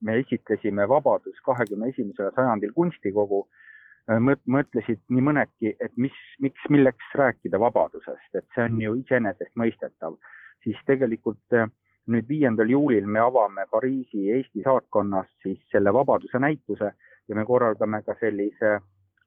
me 0.03 0.19
esitlesime 0.19 0.85
Vabadus 0.91 1.39
kahekümne 1.47 1.93
esimesel 1.93 2.33
sajandil 2.35 2.75
kunstikogu 2.75 3.45
Äh, 3.47 3.68
mõtlesid 4.09 5.01
nii 5.13 5.21
mõnedki, 5.21 5.75
et 5.79 5.91
mis, 5.97 6.15
miks, 6.41 6.63
milleks 6.69 7.11
rääkida 7.15 7.59
vabadusest, 7.61 8.31
et 8.33 8.45
see 8.55 8.65
on 8.65 8.81
ju 8.81 8.95
iseenesestmõistetav, 9.03 10.15
siis 10.63 10.79
tegelikult 10.87 11.53
äh, 11.53 11.69
nüüd 12.09 12.29
viiendal 12.29 12.69
juulil 12.69 13.05
me 13.05 13.21
avame 13.21 13.65
Pariisi 13.71 14.31
Eesti 14.33 14.63
saatkonnas 14.65 15.27
siis 15.43 15.59
selle 15.71 15.93
vabaduse 15.93 16.39
näituse 16.39 16.91
ja 17.27 17.35
me 17.35 17.45
korraldame 17.45 18.01
ka 18.03 18.15
sellise 18.19 18.79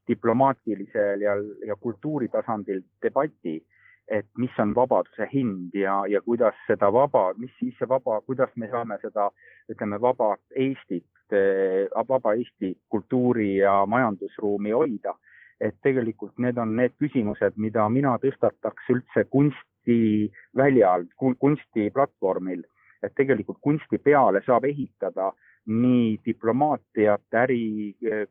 diplomaatilisel 0.08 1.20
ja, 1.22 1.36
ja 1.66 1.76
kultuuri 1.76 2.28
tasandil 2.28 2.82
debati, 3.02 3.60
et 4.08 4.26
mis 4.38 4.58
on 4.58 4.74
vabaduse 4.74 5.28
hind 5.32 5.74
ja, 5.78 6.02
ja 6.10 6.20
kuidas 6.20 6.58
seda 6.66 6.90
vaba, 6.92 7.28
mis 7.38 7.54
siis 7.60 7.76
see 7.78 7.88
vaba, 7.88 8.20
kuidas 8.26 8.50
me 8.56 8.68
saame 8.72 8.98
seda, 9.02 9.30
ütleme, 9.70 10.00
vaba 10.02 10.34
Eestit 10.56 11.06
Eh, 11.32 11.88
vaba 12.08 12.34
Eesti 12.36 12.74
kultuuri 12.88 13.56
ja 13.56 13.86
majandusruumi 13.86 14.70
hoida. 14.70 15.14
et 15.62 15.76
tegelikult 15.82 16.40
need 16.42 16.56
on 16.58 16.72
need 16.74 16.90
küsimused, 16.98 17.54
mida 17.56 17.84
mina 17.88 18.16
tõstataks 18.18 18.88
üldse 18.90 19.22
kunstiväljal, 19.30 21.04
kunstiplatvormil, 21.38 22.64
et 23.06 23.14
tegelikult 23.14 23.60
kunsti 23.62 24.00
peale 24.02 24.40
saab 24.42 24.66
ehitada 24.66 25.28
nii 25.70 26.16
diplomaatiat, 26.26 27.38
äri, 27.44 27.94
eh, 28.02 28.26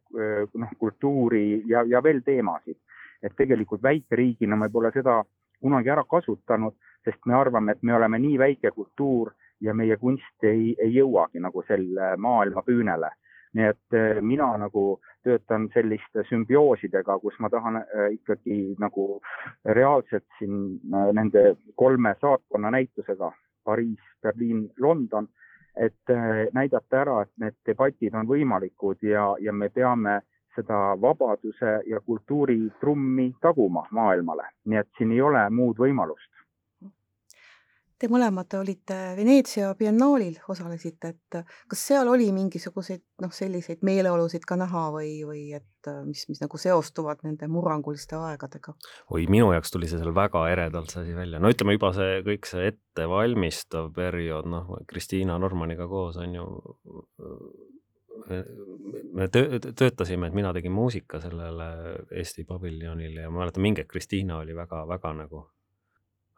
noh, 0.53 0.75
kultuuri 0.77 1.63
ja, 1.71 1.85
ja 1.87 2.03
veel 2.03 2.19
teemasid. 2.21 2.77
et 3.23 3.35
tegelikult 3.37 3.83
väikeriigina 3.83 4.55
me 4.57 4.69
pole 4.69 4.91
seda 4.91 5.23
kunagi 5.61 5.89
ära 5.89 6.03
kasutanud, 6.03 6.73
sest 7.05 7.25
me 7.25 7.33
arvame, 7.33 7.71
et 7.71 7.83
me 7.83 7.93
oleme 7.95 8.19
nii 8.19 8.37
väike 8.37 8.71
kultuur 8.75 9.31
ja 9.61 9.73
meie 9.73 9.97
kunst 9.97 10.43
ei, 10.43 10.75
ei 10.79 10.93
jõuagi 10.95 11.41
nagu 11.41 11.63
selle 11.67 12.15
maailma 12.17 12.63
püünele. 12.67 13.11
nii 13.51 13.65
et 13.67 13.95
äh, 13.99 14.21
mina 14.23 14.45
nagu 14.57 15.01
töötan 15.27 15.65
selliste 15.73 16.23
sümbioosidega, 16.29 17.17
kus 17.19 17.35
ma 17.43 17.49
tahan 17.51 17.81
äh, 17.81 18.05
ikkagi 18.15 18.77
nagu 18.79 19.19
reaalselt 19.65 20.23
siin 20.37 20.79
äh, 20.93 21.09
nende 21.13 21.57
kolme 21.75 22.15
saatkonna 22.21 22.71
näitusega 22.71 23.33
Pariis, 23.63 23.99
Berliin, 24.23 24.69
London, 24.79 25.27
et 25.75 26.13
näidata 26.53 26.97
ära, 26.97 27.21
et 27.21 27.29
need 27.39 27.55
debatid 27.67 28.15
on 28.15 28.27
võimalikud 28.27 29.03
ja, 29.05 29.35
ja 29.39 29.53
me 29.53 29.69
peame 29.69 30.21
seda 30.55 30.79
vabaduse 31.01 31.81
ja 31.87 31.99
kultuuri 31.99 32.71
trummi 32.79 33.33
taguma 33.41 33.85
maailmale, 33.91 34.49
nii 34.65 34.79
et 34.81 34.89
siin 34.97 35.11
ei 35.11 35.21
ole 35.21 35.43
muud 35.49 35.79
võimalust. 35.79 36.40
Te 38.01 38.07
mõlemad 38.09 38.49
olite 38.57 38.95
Veneetsia 39.13 39.75
biennaalil, 39.77 40.39
osalesite, 40.49 41.11
et 41.13 41.35
kas 41.69 41.83
seal 41.91 42.09
oli 42.09 42.31
mingisuguseid 42.33 43.03
noh, 43.21 43.29
selliseid 43.35 43.83
meeleolusid 43.85 44.47
ka 44.49 44.57
näha 44.57 44.87
või, 44.95 45.11
või 45.27 45.43
et 45.53 45.89
mis, 46.07 46.23
mis 46.31 46.41
nagu 46.41 46.57
seostuvad 46.57 47.21
nende 47.27 47.45
murranguliste 47.51 48.17
aegadega? 48.17 48.73
oi, 49.13 49.27
minu 49.29 49.51
jaoks 49.53 49.75
tuli 49.75 49.89
see 49.91 50.01
seal 50.01 50.15
väga 50.17 50.47
eredalt 50.49 50.89
see 50.89 51.03
asi 51.03 51.13
välja, 51.13 51.37
no 51.37 51.53
ütleme 51.53 51.77
juba 51.77 51.93
see 51.93 52.23
kõik 52.25 52.49
see 52.49 52.71
ettevalmistav 52.71 53.93
periood, 53.93 54.49
noh, 54.49 54.73
Kristiina 54.89 55.37
Normaniga 55.37 55.85
koos 55.91 56.17
on 56.25 56.35
ju 56.39 56.49
me 59.13 59.29
töö, 59.29 59.61
töötasime, 59.77 60.27
et 60.27 60.41
mina 60.41 60.57
tegin 60.57 60.73
muusika 60.73 61.21
sellele 61.21 61.71
Eesti 62.09 62.49
paviljonile 62.49 63.27
ja 63.27 63.29
ma 63.29 63.43
mäletan 63.43 63.69
mingi 63.69 63.85
hetk 63.85 63.93
Kristiina 63.93 64.41
oli 64.41 64.57
väga-väga 64.57 65.13
nagu 65.21 65.45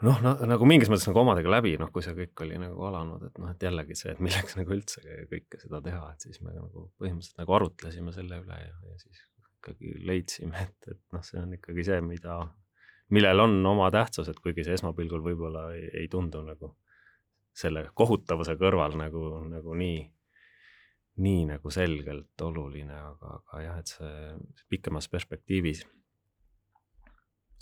noh 0.03 0.21
no,, 0.23 0.33
nagu 0.49 0.67
mingis 0.69 0.91
mõttes 0.91 1.07
nagu 1.09 1.21
omadega 1.23 1.51
läbi, 1.53 1.75
noh, 1.81 1.91
kui 1.93 2.05
see 2.05 2.15
kõik 2.17 2.45
oli 2.45 2.59
nagu 2.61 2.87
alanud, 2.89 3.27
et 3.29 3.37
noh, 3.41 3.51
et 3.53 3.67
jällegi 3.67 3.97
see, 3.97 4.15
et 4.15 4.23
milleks 4.23 4.57
nagu 4.59 4.75
üldse 4.75 5.03
kõike 5.31 5.61
seda 5.61 5.81
teha, 5.85 6.09
et 6.13 6.25
siis 6.27 6.41
me 6.43 6.55
nagu 6.55 6.87
põhimõtteliselt 7.01 7.43
nagu 7.43 7.57
arutlesime 7.59 8.15
selle 8.15 8.41
üle 8.43 8.59
ja, 8.59 8.73
ja 8.89 8.97
siis 9.01 9.23
ikkagi 9.59 9.95
leidsime, 10.07 10.67
et, 10.67 10.91
et 10.91 11.15
noh, 11.15 11.23
see 11.23 11.39
on 11.41 11.55
ikkagi 11.57 11.87
see, 11.87 11.99
mida, 12.05 12.39
millel 13.15 13.45
on 13.45 13.59
oma 13.73 13.89
tähtsus, 13.95 14.31
et 14.31 14.41
kuigi 14.43 14.65
see 14.67 14.75
esmapilgul 14.79 15.23
võib-olla 15.23 15.69
ei, 15.77 15.87
ei 16.03 16.11
tundu 16.11 16.43
nagu 16.45 16.73
selle 17.53 17.85
kohutavuse 17.93 18.57
kõrval 18.59 18.97
nagu, 18.97 19.23
nagu 19.45 19.77
nii 19.77 20.01
nii 21.23 21.43
nagu 21.45 21.69
selgelt 21.69 22.41
oluline, 22.41 22.95
aga, 22.97 23.35
aga 23.37 23.59
jah, 23.61 23.75
et 23.83 23.91
see 23.91 24.63
pikemas 24.73 25.05
perspektiivis 25.13 25.83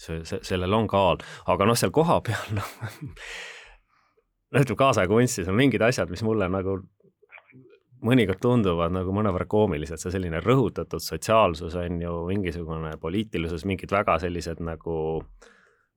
see, 0.01 0.23
see, 0.27 0.41
sellel 0.51 0.73
on 0.77 0.89
kaal, 0.91 1.21
aga 1.51 1.67
noh, 1.69 1.77
seal 1.77 1.93
kohapeal 1.95 2.55
noh, 2.57 2.73
no 4.51 4.63
ütleme 4.63 4.81
kaasaja 4.83 5.09
kunstis 5.11 5.51
on 5.51 5.59
mingid 5.59 5.83
asjad, 5.85 6.11
mis 6.11 6.25
mulle 6.27 6.49
nagu 6.51 6.79
mõnikord 8.05 8.41
tunduvad 8.41 8.93
nagu 8.93 9.13
mõnevõrra 9.13 9.45
koomilised, 9.49 10.01
see 10.01 10.13
selline 10.13 10.41
rõhutatud 10.41 11.03
sotsiaalsus 11.03 11.77
on 11.77 12.01
ju 12.01 12.15
mingisugune 12.29 12.95
poliitilisus, 13.01 13.65
mingid 13.69 13.93
väga 13.93 14.17
sellised 14.23 14.61
nagu 14.65 14.95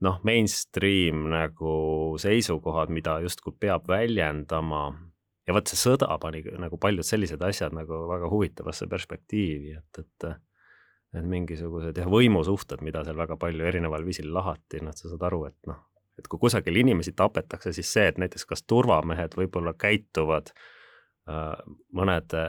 noh, 0.05 0.21
mainstream 0.27 1.29
nagu 1.33 1.75
seisukohad, 2.21 2.93
mida 2.93 3.19
justkui 3.25 3.57
peab 3.61 3.89
väljendama. 3.89 4.87
Ja 5.49 5.57
vot 5.57 5.69
see 5.69 5.81
sõda 5.81 6.09
pani 6.21 6.43
nagu 6.61 6.77
paljud 6.81 7.05
sellised 7.05 7.43
asjad 7.45 7.75
nagu 7.77 8.05
väga 8.09 8.29
huvitavasse 8.33 8.89
perspektiivi, 8.91 9.77
et, 9.79 10.05
et 10.05 10.29
et 11.15 11.27
mingisugused 11.31 11.99
jah, 11.99 12.09
võimusuhted, 12.11 12.83
mida 12.87 13.05
seal 13.07 13.19
väga 13.19 13.37
palju 13.41 13.67
erineval 13.69 14.05
viisil 14.07 14.33
lahati, 14.35 14.83
noh, 14.85 14.95
sa 14.97 15.11
saad 15.11 15.27
aru, 15.29 15.45
et 15.51 15.71
noh, 15.71 15.83
et 16.19 16.29
kui 16.31 16.41
kusagil 16.43 16.77
inimesi 16.83 17.15
tapetakse, 17.17 17.73
siis 17.75 17.91
see, 17.97 18.07
et 18.11 18.21
näiteks 18.23 18.47
kas 18.51 18.65
turvamehed 18.71 19.37
võib-olla 19.39 19.75
käituvad 19.79 20.53
äh, 20.55 21.55
mõnede 21.95 22.45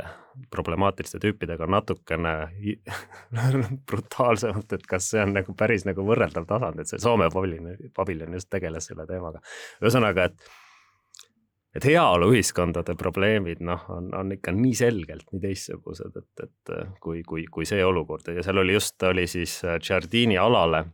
problemaatiliste 0.51 1.21
tüüpidega 1.23 1.67
natukene 1.71 2.35
brutaalsemalt, 3.89 4.77
et 4.77 4.85
kas 4.89 5.09
see 5.13 5.23
on 5.23 5.33
nagu 5.37 5.55
päris 5.57 5.87
nagu 5.87 6.05
võrreldav 6.05 6.47
tasand, 6.49 6.81
et 6.81 6.91
see 6.91 7.01
Soome 7.01 7.29
paviljon, 7.33 7.89
paviljon 7.95 8.37
just 8.37 8.51
tegeles 8.53 8.91
selle 8.91 9.07
teemaga. 9.09 9.41
ühesõnaga, 9.81 10.29
et 10.29 10.64
et 11.75 11.85
heaoluühiskondade 11.89 12.95
probleemid 12.95 13.59
noh, 13.65 13.83
on, 13.91 14.07
on 14.15 14.31
ikka 14.35 14.53
nii 14.55 14.75
selgelt 14.79 15.27
nii 15.33 15.41
teistsugused, 15.43 16.15
et, 16.21 16.43
et 16.45 16.73
kui, 17.03 17.23
kui, 17.27 17.43
kui 17.51 17.67
see 17.67 17.83
olukord. 17.83 18.29
Ja 18.31 18.43
seal 18.45 18.61
oli 18.63 18.77
just, 18.77 18.95
oli 19.03 19.27
siis 19.27 19.57
Giardini 19.83 20.37
alale. 20.39 20.85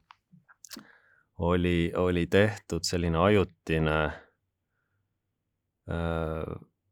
Oli, 1.41 1.91
oli 1.97 2.27
tehtud 2.29 2.85
selline 2.85 3.17
ajutine 3.17 3.95
äh,, 5.89 6.51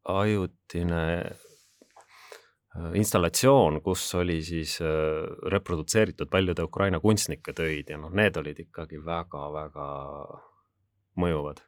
ajutine 0.09 1.03
äh, 1.21 2.89
installatsioon, 2.97 3.77
kus 3.85 4.07
oli 4.17 4.39
siis 4.41 4.79
äh, 4.81 4.89
reprodutseeritud 5.53 6.31
paljude 6.33 6.65
Ukraina 6.65 6.99
kunstnike 6.99 7.53
töid 7.53 7.93
ja 7.93 8.01
noh, 8.01 8.09
need 8.09 8.41
olid 8.41 8.65
ikkagi 8.65 9.01
väga-väga 9.05 9.89
mõjuvad 11.21 11.61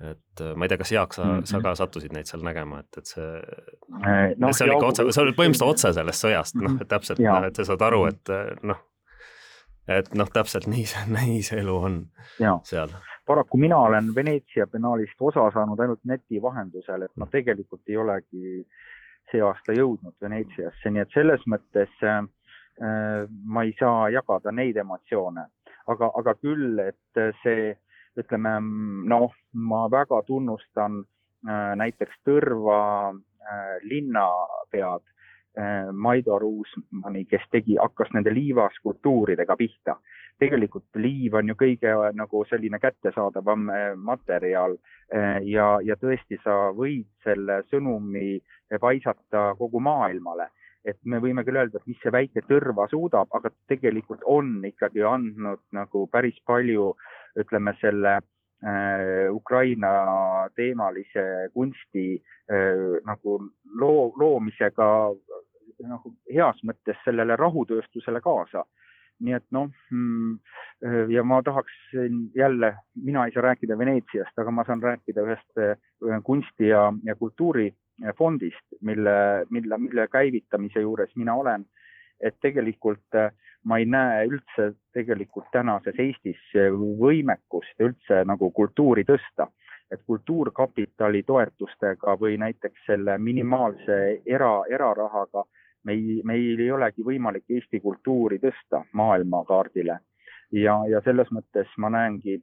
et 0.00 0.40
äh, 0.40 0.54
ma 0.56 0.64
ei 0.64 0.72
tea, 0.72 0.78
kas 0.80 0.92
Jaak, 0.92 1.12
sa 1.12 1.24
mm, 1.24 1.38
-hmm. 1.38 1.44
sa 1.44 1.60
ka 1.60 1.74
sattusid 1.74 2.12
neid 2.12 2.28
seal 2.28 2.44
nägema, 2.44 2.80
et, 2.80 2.98
et 2.98 3.06
see 3.06 3.26
äh, 3.26 4.32
no,, 4.38 4.52
see 4.52 4.64
oli 4.64 4.76
ikka 4.76 4.86
otse, 4.86 5.06
sa 5.12 5.22
olid 5.22 5.36
põhimõtteliselt 5.36 5.74
otse 5.74 5.92
sellest 5.92 6.24
sõjast, 6.24 6.56
noh, 6.60 6.78
et 6.80 6.88
täpselt, 6.88 7.20
et 7.20 7.60
sa 7.60 7.66
saad 7.68 7.84
aru, 7.88 8.06
et 8.08 8.32
äh, 8.32 8.48
noh, 8.62 8.80
et 9.98 10.08
noh, 10.14 10.30
täpselt 10.32 10.66
nii 10.70 10.86
see, 10.88 11.04
nii 11.18 11.42
see 11.44 11.60
elu 11.60 11.76
on 11.76 12.00
ja. 12.40 12.56
seal. 12.64 12.94
paraku 13.26 13.58
mina 13.58 13.78
olen 13.78 14.14
Veneetsia 14.14 14.66
penaalist 14.66 15.20
osa 15.20 15.50
saanud 15.54 15.80
ainult 15.80 16.04
neti 16.04 16.42
vahendusel, 16.42 17.02
et 17.02 17.12
ma 17.16 17.26
tegelikult 17.26 17.82
ei 17.88 17.96
olegi 17.96 18.64
see 19.30 19.42
aasta 19.44 19.76
jõudnud 19.76 20.16
Veneetsiasse, 20.22 20.90
nii 20.90 21.04
et 21.04 21.12
selles 21.14 21.44
mõttes 21.46 21.92
äh, 22.02 22.24
ma 23.44 23.62
ei 23.68 23.76
saa 23.78 24.08
jagada 24.08 24.52
neid 24.52 24.76
emotsioone, 24.80 25.44
aga, 25.92 26.10
aga 26.16 26.34
küll, 26.40 26.78
et 26.88 27.24
see 27.44 27.74
ütleme 28.18 28.56
noh, 29.08 29.32
ma 29.52 29.86
väga 29.90 30.22
tunnustan 30.26 31.02
äh, 31.46 31.72
näiteks 31.78 32.22
Tõrva 32.26 32.80
äh, 33.10 33.76
linnapead 33.82 35.02
äh, 35.58 35.90
Maido 35.92 36.38
Ruusmanni, 36.38 37.24
kes 37.30 37.46
tegi, 37.50 37.76
hakkas 37.80 38.12
nende 38.14 38.34
liivaskulptuuridega 38.34 39.56
pihta. 39.56 40.00
tegelikult 40.40 40.96
liiv 40.96 41.34
on 41.36 41.50
ju 41.52 41.54
kõige 41.54 41.90
nagu 42.16 42.40
selline 42.48 42.78
kättesaadavam 42.80 43.66
materjal 44.00 44.78
ja, 45.44 45.66
ja 45.84 45.96
tõesti, 46.00 46.38
sa 46.40 46.70
võid 46.72 47.10
selle 47.24 47.58
sõnumi 47.68 48.38
paisata 48.80 49.50
kogu 49.58 49.82
maailmale 49.84 50.46
et 50.88 50.96
me 51.04 51.20
võime 51.20 51.44
küll 51.44 51.60
öelda, 51.60 51.76
et 51.76 51.90
mis 51.92 52.00
see 52.00 52.12
väike 52.14 52.40
tõrva 52.48 52.86
suudab, 52.88 53.28
aga 53.36 53.50
tegelikult 53.68 54.24
on 54.24 54.62
ikkagi 54.64 55.04
andnud 55.04 55.60
nagu 55.76 56.06
päris 56.08 56.40
palju 56.48 56.94
äh, 56.94 57.19
ütleme 57.38 57.74
selle 57.80 58.16
äh, 58.16 59.28
Ukraina 59.30 59.92
teemalise 60.56 61.50
kunsti 61.54 62.22
äh, 62.50 62.98
nagu 63.06 63.38
loo, 63.74 64.12
loomisega 64.16 64.90
nagu 65.80 66.14
heas 66.32 66.60
mõttes 66.66 66.98
sellele 67.04 67.36
rahutööstusele 67.40 68.20
kaasa 68.20 68.66
nii 69.20 69.36
et 69.36 69.44
noh, 69.54 69.68
mm, 69.92 70.38
ja 71.12 71.24
ma 71.26 71.40
tahaks 71.44 71.76
jälle, 72.36 72.72
mina 72.96 73.26
ei 73.26 73.34
saa 73.34 73.44
rääkida 73.50 73.78
Veneetsiast, 73.78 74.38
aga 74.38 74.52
ma 74.54 74.64
saan 74.64 74.82
rääkida 74.82 75.24
ühest 75.26 75.62
kunsti 76.24 76.70
ja, 76.70 76.86
ja 77.04 77.16
kultuurifondist, 77.20 78.78
mille, 78.80 79.46
mille, 79.50 79.78
mille 79.78 80.08
käivitamise 80.08 80.80
juures 80.80 81.12
mina 81.16 81.34
olen. 81.34 81.66
Et 82.20 82.36
tegelikult 82.40 83.14
äh, 83.14 83.30
ma 83.64 83.78
ei 83.78 83.86
näe 83.86 84.24
üldse 84.28 84.72
tegelikult 84.96 85.50
tänases 85.52 85.98
Eestis 85.98 86.40
võimekust 87.00 87.80
üldse 87.80 88.24
nagu 88.24 88.50
kultuuri 88.50 89.04
tõsta. 89.04 89.50
et 89.90 90.02
kultuurkapitali 90.06 91.24
toetustega 91.26 92.12
või 92.20 92.36
näiteks 92.38 92.84
selle 92.86 93.16
minimaalse 93.18 94.22
era, 94.26 94.62
erarahaga 94.70 95.42
meil, 95.84 96.20
meil 96.24 96.60
ei 96.60 96.70
olegi 96.70 97.02
võimalik 97.02 97.44
Eesti 97.50 97.80
kultuuri 97.80 98.38
tõsta 98.38 98.84
maailmakaardile. 98.92 99.98
ja, 100.52 100.76
ja 100.88 101.00
selles 101.04 101.30
mõttes 101.30 101.66
ma 101.76 101.90
näengi 101.90 102.40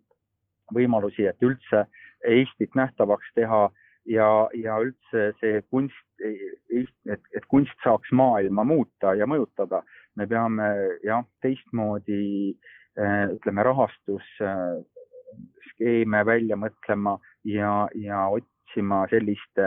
võimalusi, 0.73 1.25
et 1.27 1.41
üldse 1.41 1.85
Eestit 2.27 2.75
nähtavaks 2.75 3.31
teha 3.35 3.69
ja, 4.07 4.47
ja 4.55 4.79
üldse 4.83 5.33
see 5.41 5.61
kunst, 5.71 5.95
et, 6.23 7.21
et 7.35 7.45
kunst 7.51 7.75
saaks 7.83 8.11
maailma 8.15 8.63
muuta 8.67 9.13
ja 9.17 9.25
mõjutada, 9.29 9.81
me 10.17 10.27
peame 10.29 10.67
jah, 11.05 11.23
teistmoodi 11.43 12.21
eh, 12.51 13.25
ütleme, 13.35 13.61
rahastusskeeme 13.67 16.19
välja 16.25 16.55
mõtlema 16.59 17.13
ja, 17.45 17.87
ja 17.95 18.27
otsima 18.33 19.07
sellist 19.11 19.59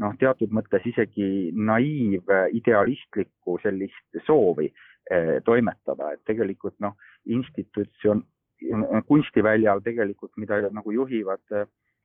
noh, 0.00 0.12
teatud 0.20 0.50
mõttes 0.56 0.82
isegi 0.88 1.50
naiiv, 1.52 2.22
idealistlikku 2.56 3.58
sellist 3.64 4.08
soovi 4.26 4.68
toimetada, 5.44 6.12
et 6.14 6.22
tegelikult 6.28 6.76
noh, 6.80 6.94
institutsioon, 7.26 8.22
kunstiväljal 9.08 9.80
tegelikult, 9.82 10.32
mida 10.38 10.54
nagu 10.70 10.92
juhivad 10.94 11.40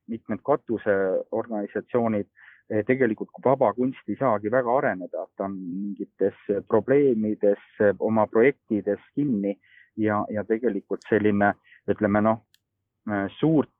mitmed 0.08 0.42
katuseorganisatsioonid, 0.46 2.28
tegelikult 2.86 3.30
vaba 3.44 3.72
kunst 3.74 4.08
ei 4.10 4.16
saagi 4.18 4.50
väga 4.50 4.74
areneda, 4.78 5.26
ta 5.36 5.46
on 5.46 5.56
mingites 5.56 6.38
probleemides, 6.68 7.62
oma 7.98 8.26
projektides 8.26 9.02
kinni 9.14 9.54
ja, 9.96 10.24
ja 10.30 10.44
tegelikult 10.44 11.06
selline, 11.08 11.52
ütleme 11.90 12.22
noh, 12.26 12.42
suurt, 13.38 13.70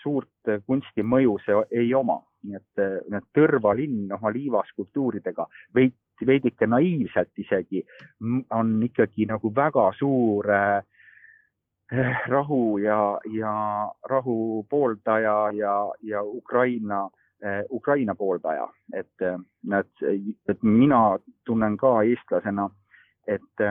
suurt 0.00 0.54
kunstimõju 0.66 1.36
see 1.44 1.64
ei 1.82 1.92
oma, 1.94 2.22
nii 2.42 2.56
et 2.56 2.84
need 3.12 3.26
Tõrva 3.36 3.74
linn 3.76 4.12
oma 4.16 4.32
liivaskulptuuridega 4.32 5.44
veidi, 5.76 5.96
veidike 6.26 6.66
naiivselt 6.66 7.38
isegi 7.38 7.82
on 8.50 8.72
ikkagi 8.82 9.26
nagu 9.30 9.52
väga 9.54 9.90
suur 9.98 10.48
äh, 10.50 10.80
rahu 12.28 12.78
ja, 12.78 13.20
ja 13.32 13.54
rahu 14.08 14.66
pooldaja 14.70 15.50
ja, 15.52 15.92
ja 16.02 16.22
Ukraina 16.22 17.10
äh,, 17.44 17.64
Ukraina 17.70 18.14
pooldaja, 18.14 18.68
et 18.94 19.24
nad, 19.62 19.88
et 20.48 20.62
mina 20.62 21.18
tunnen 21.44 21.76
ka 21.76 22.02
eestlasena, 22.02 22.70
et, 23.26 23.64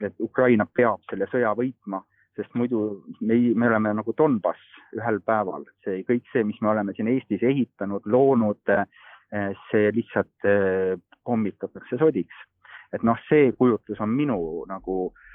et 0.00 0.20
Ukraina 0.20 0.66
peab 0.76 1.02
selle 1.10 1.28
sõja 1.30 1.52
võitma 1.58 2.02
sest 2.36 2.54
muidu 2.54 3.02
me, 3.20 3.36
me 3.54 3.68
oleme 3.68 3.94
nagu 3.96 4.12
Donbass 4.18 4.60
ühel 4.96 5.20
päeval, 5.24 5.64
see 5.84 6.02
kõik 6.08 6.26
see, 6.32 6.44
mis 6.44 6.58
me 6.60 6.68
oleme 6.74 6.92
siin 6.96 7.08
Eestis 7.08 7.42
ehitanud, 7.42 8.04
loonud, 8.12 8.60
eh, 8.72 9.54
see 9.70 9.88
lihtsalt 9.96 10.48
eh, 10.48 10.98
pommitatakse 11.24 11.98
sodiks. 11.98 12.44
et 12.92 13.02
noh, 13.02 13.18
see 13.28 13.50
kujutlus 13.58 13.98
on 14.00 14.12
minu 14.14 14.36
nagu 14.68 14.98
äh, 15.08 15.25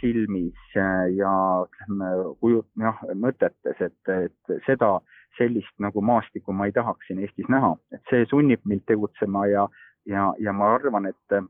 silmis 0.00 0.74
ja 0.74 1.30
ütleme 1.64 2.10
kujut-, 2.42 2.68
jah, 2.76 2.98
mõtetes, 3.16 3.78
et, 3.80 4.10
et 4.12 4.52
seda, 4.66 4.98
sellist 5.38 5.72
nagu 5.80 6.02
maastikku 6.04 6.52
ma 6.52 6.66
ei 6.68 6.74
tahaks 6.76 7.08
siin 7.08 7.22
Eestis 7.24 7.48
näha, 7.48 7.70
et 7.96 8.02
see 8.12 8.26
sunnib 8.28 8.60
mind 8.68 8.84
tegutsema 8.90 9.46
ja, 9.48 9.64
ja, 10.04 10.26
ja 10.44 10.52
ma 10.52 10.74
arvan, 10.74 11.08
et, 11.08 11.40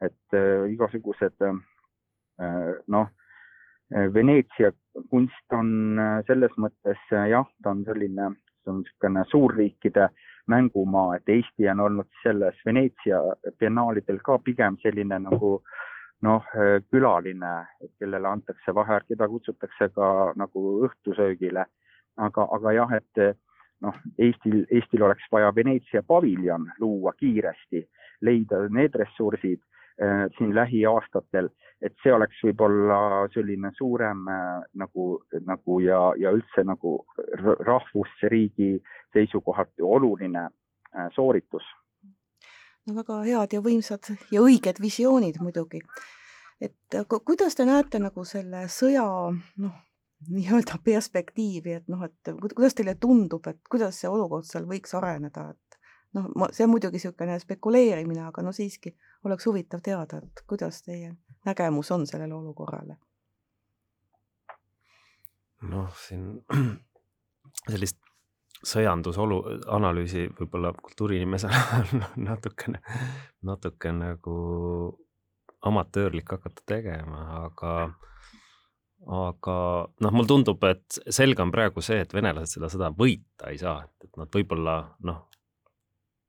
et 0.00 0.38
äh, 0.38 0.64
igasugused 0.72 1.44
äh, 1.44 1.60
noh 2.88 3.12
Äh, 3.94 4.14
Veneetsia 4.14 4.72
kunst 5.10 5.52
on 5.54 5.98
äh, 5.98 6.22
selles 6.26 6.54
mõttes 6.58 6.98
äh, 7.14 7.28
jah, 7.30 7.46
ta 7.62 7.70
on 7.70 7.84
selline, 7.86 8.32
see 8.64 8.72
on 8.72 8.80
niisugune 8.80 9.22
suurriikide 9.30 10.08
mängumaa, 10.50 11.20
et 11.20 11.30
Eesti 11.30 11.68
on 11.70 11.84
olnud 11.84 12.08
selles 12.24 12.58
Veneetsia 12.66 13.20
biennaalidel 13.60 14.18
ka 14.26 14.40
pigem 14.42 14.78
selline 14.82 15.20
nagu 15.28 15.52
noh, 16.22 16.44
külaline, 16.90 17.52
kellele 17.98 18.28
antakse 18.28 18.74
vaheaeg, 18.74 19.04
keda 19.08 19.28
kutsutakse 19.28 19.88
ka 19.94 20.32
nagu 20.36 20.62
õhtusöögile. 20.88 21.66
aga, 22.16 22.48
aga 22.56 22.72
jah, 22.72 22.92
et 22.96 23.36
noh, 23.84 23.94
Eestil, 24.18 24.64
Eestil 24.70 25.02
oleks 25.02 25.26
vaja 25.32 25.52
Veneetsia 25.54 26.02
paviljon 26.02 26.70
luua 26.80 27.12
kiiresti, 27.12 27.84
leida 28.24 28.62
need 28.72 28.94
ressursid 28.96 29.60
Äh, 30.02 30.28
siin 30.38 30.54
lähiaastatel, 30.54 31.46
et 31.80 31.94
see 32.02 32.12
oleks 32.12 32.36
võib-olla 32.44 32.98
selline 33.32 33.70
suurem 33.72 34.26
äh, 34.28 34.58
nagu, 34.76 35.06
nagu 35.48 35.78
ja, 35.80 36.00
ja 36.20 36.34
üldse 36.36 36.66
nagu 36.68 36.98
rahvusriigi 37.64 38.74
seisukohalt 39.16 39.80
oluline 39.80 40.42
äh, 40.44 41.06
sooritus. 41.14 41.64
No 42.86 42.94
väga 42.94 43.22
head 43.26 43.56
ja 43.56 43.62
võimsad 43.62 44.12
ja 44.32 44.42
õiged 44.42 44.80
visioonid 44.82 45.40
muidugi. 45.42 45.82
et 46.60 46.98
kuidas 47.08 47.54
te 47.54 47.66
näete 47.68 47.98
nagu 48.00 48.24
selle 48.24 48.66
sõja 48.72 49.06
noh, 49.34 49.74
nii-öelda 50.28 50.78
perspektiivi, 50.90 51.76
et 51.80 51.88
noh, 51.92 52.04
et 52.06 52.32
kuidas 52.40 52.74
teile 52.74 52.96
tundub, 53.00 53.46
et 53.46 53.60
kuidas 53.70 54.00
see 54.00 54.10
olukord 54.10 54.46
seal 54.48 54.68
võiks 54.68 54.94
areneda, 54.96 55.50
et 55.50 55.78
noh, 56.16 56.30
see 56.52 56.64
on 56.64 56.72
muidugi 56.72 57.00
niisugune 57.00 57.38
spekuleerimine, 57.42 58.22
aga 58.30 58.44
no 58.44 58.54
siiski 58.56 58.94
oleks 59.24 59.46
huvitav 59.46 59.82
teada, 59.84 60.22
et 60.22 60.46
kuidas 60.48 60.82
teie 60.86 61.14
nägemus 61.46 61.90
on 61.90 62.06
sellele 62.06 62.34
olukorrale? 62.34 62.96
noh, 65.66 65.92
siin 65.98 66.44
sellist 67.70 68.05
sõjandusolu 68.66 69.38
analüüsi 69.76 70.26
võib-olla 70.38 70.72
kultuuriinimesena 70.74 71.60
natukene, 72.28 72.80
natuke 73.46 73.92
nagu 73.94 74.36
amatöörlik 75.66 76.30
hakata 76.36 76.62
tegema, 76.66 77.22
aga, 77.44 77.72
aga 79.20 79.56
noh, 80.02 80.12
mulle 80.12 80.30
tundub, 80.30 80.66
et 80.68 81.00
selge 81.10 81.42
on 81.42 81.54
praegu 81.54 81.82
see, 81.84 82.02
et 82.02 82.14
venelased 82.14 82.58
seda 82.58 82.70
sõda 82.72 82.92
võita 82.94 83.50
ei 83.52 83.58
saa, 83.62 83.80
et 84.04 84.20
nad 84.20 84.30
võib-olla 84.34 84.76
noh, 85.08 85.24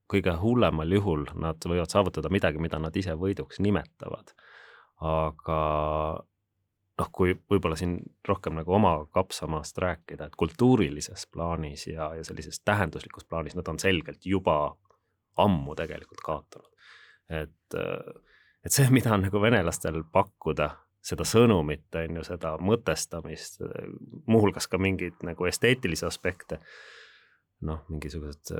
kõige 0.08 0.34
hullemal 0.42 0.94
juhul 0.96 1.28
nad 1.36 1.62
võivad 1.68 1.92
saavutada 1.92 2.32
midagi, 2.32 2.62
mida 2.64 2.80
nad 2.80 2.96
ise 2.96 3.18
võiduks 3.20 3.60
nimetavad. 3.64 4.34
aga 5.04 5.58
noh, 6.98 7.10
kui 7.14 7.36
võib-olla 7.52 7.78
siin 7.80 8.00
rohkem 8.28 8.58
nagu 8.58 8.74
oma 8.74 8.94
kapsamaast 9.14 9.78
rääkida, 9.82 10.28
et 10.28 10.38
kultuurilises 10.40 11.28
plaanis 11.34 11.88
ja, 11.92 12.12
ja 12.18 12.26
sellises 12.26 12.60
tähenduslikus 12.66 13.28
plaanis 13.30 13.56
nad 13.58 13.68
on 13.70 13.80
selgelt 13.80 14.26
juba 14.26 14.58
ammu 15.38 15.76
tegelikult 15.78 16.24
kaotanud. 16.26 16.70
et, 17.30 17.80
et 18.66 18.74
see, 18.74 18.90
mida 18.90 19.14
on 19.14 19.28
nagu 19.28 19.42
venelastel 19.42 20.02
pakkuda, 20.12 20.72
seda 21.08 21.26
sõnumit, 21.28 21.88
on 21.96 22.20
ju, 22.20 22.24
seda 22.28 22.56
mõtestamist, 22.60 23.62
muuhulgas 24.28 24.68
ka 24.68 24.80
mingeid 24.82 25.22
nagu 25.28 25.46
esteetilisi 25.48 26.06
aspekte, 26.08 26.60
noh, 27.68 27.84
mingisugused 27.92 28.54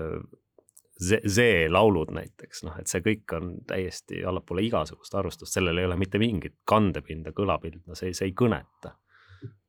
see 1.00 1.68
laulud 1.70 2.12
näiteks, 2.16 2.64
noh, 2.66 2.78
et 2.82 2.90
see 2.90 3.04
kõik 3.06 3.34
on 3.38 3.52
täiesti 3.70 4.24
allapoole 4.26 4.64
igasugust 4.66 5.16
arvustust, 5.18 5.54
sellel 5.54 5.78
ei 5.78 5.86
ole 5.86 5.98
mitte 6.00 6.22
mingit 6.22 6.58
kandepinda, 6.68 7.34
kõlapinda, 7.38 7.98
see, 7.98 8.14
see 8.18 8.32
ei 8.32 8.38
kõneta. 8.38 8.96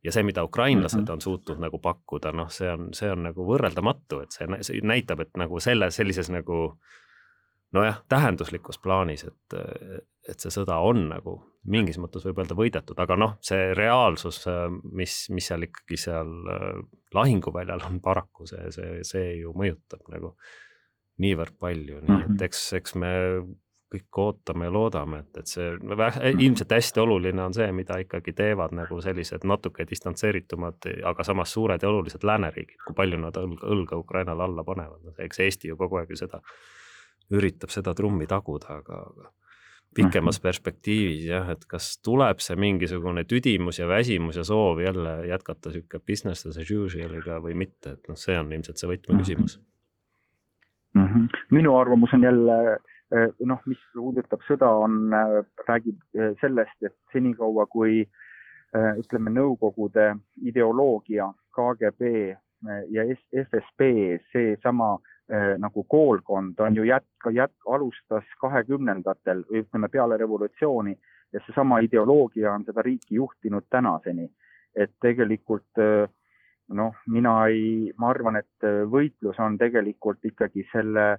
ja 0.05 0.13
see, 0.15 0.23
mida 0.25 0.45
ukrainlased 0.47 1.03
mhm. 1.03 1.13
on 1.13 1.21
suutnud 1.21 1.59
nagu 1.61 1.81
pakkuda, 1.83 2.33
noh, 2.33 2.49
see 2.55 2.71
on, 2.71 2.93
see 2.97 3.11
on 3.13 3.27
nagu 3.29 3.45
võrreldamatu, 3.45 4.23
et 4.25 4.33
see, 4.33 4.47
see 4.65 4.81
näitab, 4.87 5.21
et 5.21 5.37
nagu 5.37 5.61
selle, 5.61 5.91
sellises 5.93 6.31
nagu 6.33 6.79
nojah, 7.77 7.99
tähenduslikus 8.09 8.79
plaanis, 8.81 9.27
et, 9.29 9.57
et 10.29 10.41
see 10.41 10.55
sõda 10.55 10.79
on 10.81 11.11
nagu 11.11 11.35
mingis 11.69 11.99
mõttes 12.01 12.25
võib 12.25 12.39
öelda 12.41 12.57
võidetud, 12.57 12.97
aga 13.03 13.19
noh, 13.21 13.35
see 13.45 13.75
reaalsus, 13.77 14.41
mis, 14.97 15.27
mis 15.35 15.51
seal 15.51 15.67
ikkagi 15.67 15.99
seal 16.01 16.33
lahinguväljal 17.13 17.85
on 17.91 18.01
paraku 18.01 18.47
see, 18.49 18.71
see, 18.73 19.03
see 19.05 19.27
ju 19.43 19.53
mõjutab 19.57 20.09
nagu 20.15 20.33
niivõrd 21.23 21.57
palju, 21.59 22.03
nii 22.03 22.21
et 22.21 22.29
mhm. 22.29 22.45
eks, 22.47 22.69
eks 22.79 22.95
me 22.99 23.15
kõik 23.89 24.21
ootame 24.21 24.69
ja 24.69 24.73
loodame, 24.73 25.23
et, 25.25 25.41
et 25.41 25.51
see 25.51 25.71
mhm. 25.73 26.43
ilmselt 26.45 26.75
hästi 26.77 27.01
oluline 27.01 27.43
on 27.47 27.57
see, 27.57 27.69
mida 27.73 27.97
ikkagi 28.03 28.35
teevad 28.37 28.75
nagu 28.77 29.01
sellised 29.05 29.47
natuke 29.49 29.87
distantseeritumad, 29.89 30.91
aga 31.09 31.25
samas 31.25 31.55
suured 31.57 31.83
ja 31.83 31.89
olulised 31.89 32.27
lääneriigid, 32.29 32.83
kui 32.85 32.97
palju 32.99 33.21
nad 33.23 33.39
õlga, 33.41 33.65
õlga 33.73 34.01
Ukrainale 34.01 34.45
alla 34.45 34.65
panevad, 34.67 35.15
eks 35.25 35.41
Eesti 35.47 35.73
ju 35.73 35.79
kogu 35.81 36.01
aeg 36.01 36.13
ju 36.13 36.21
seda, 36.21 36.43
üritab 37.33 37.73
seda 37.73 37.95
trummi 37.97 38.29
taguda, 38.29 38.81
aga, 38.83 39.03
aga 39.09 39.33
pikemas 39.97 40.37
mhm. 40.37 40.45
perspektiivis 40.45 41.25
jah, 41.31 41.49
et 41.55 41.65
kas 41.71 41.95
tuleb 42.05 42.45
see 42.45 42.59
mingisugune 42.61 43.25
tüdimus 43.25 43.81
ja 43.81 43.89
väsimus 43.89 44.37
ja 44.37 44.45
soov 44.45 44.85
jälle 44.85 45.23
jätkata 45.31 45.73
sihuke 45.73 46.03
business 46.05 46.47
as 46.47 46.61
usual'iga 46.61 47.41
või 47.41 47.57
mitte, 47.57 47.97
et 47.97 48.13
noh, 48.13 48.21
see 48.21 48.37
on 48.37 48.53
ilmselt 48.53 48.81
see 48.81 48.93
võtmeküsimus 48.93 49.57
mm. 50.95 51.03
-hmm 51.03 51.09
mm. 51.09 51.27
-hmm. 51.27 51.29
minu 51.51 51.77
arvamus 51.77 52.15
on 52.15 52.23
jälle 52.23 52.79
eh, 53.13 53.29
noh, 53.47 53.61
mis 53.67 53.79
puudutab 53.95 54.41
sõda, 54.49 54.69
on, 54.85 55.13
eh, 55.13 55.45
räägib 55.69 55.99
eh, 56.15 56.35
sellest, 56.41 56.83
et 56.83 56.97
senikaua 57.13 57.67
kui 57.67 58.09
ütleme, 58.99 59.31
Nõukogude 59.31 60.17
ideoloogia, 60.45 61.33
KGB 61.57 62.03
ja 62.93 63.05
FSB, 63.33 63.81
seesama 64.33 64.99
nagu 65.59 65.85
koolkond 65.89 66.61
on 66.61 66.77
ju 66.77 66.85
jätka, 66.85 67.31
jätk-, 67.31 67.65
alustas 67.75 68.25
kahekümnendatel 68.41 69.41
või 69.49 69.63
ütleme 69.65 69.89
peale 69.89 70.17
revolutsiooni 70.21 70.93
ja 71.33 71.41
seesama 71.47 71.81
ideoloogia 71.85 72.53
on 72.53 72.65
seda 72.65 72.83
riiki 72.83 73.15
juhtinud 73.15 73.65
tänaseni. 73.71 74.31
et 74.77 74.93
tegelikult 75.01 75.79
äh, 75.81 76.11
noh, 76.75 76.95
mina 77.07 77.35
ei, 77.49 77.93
ma 77.99 78.13
arvan, 78.13 78.39
et 78.41 78.67
äh, 78.67 78.85
võitlus 78.91 79.39
on 79.41 79.59
tegelikult 79.61 80.25
ikkagi 80.25 80.67
selle 80.73 81.19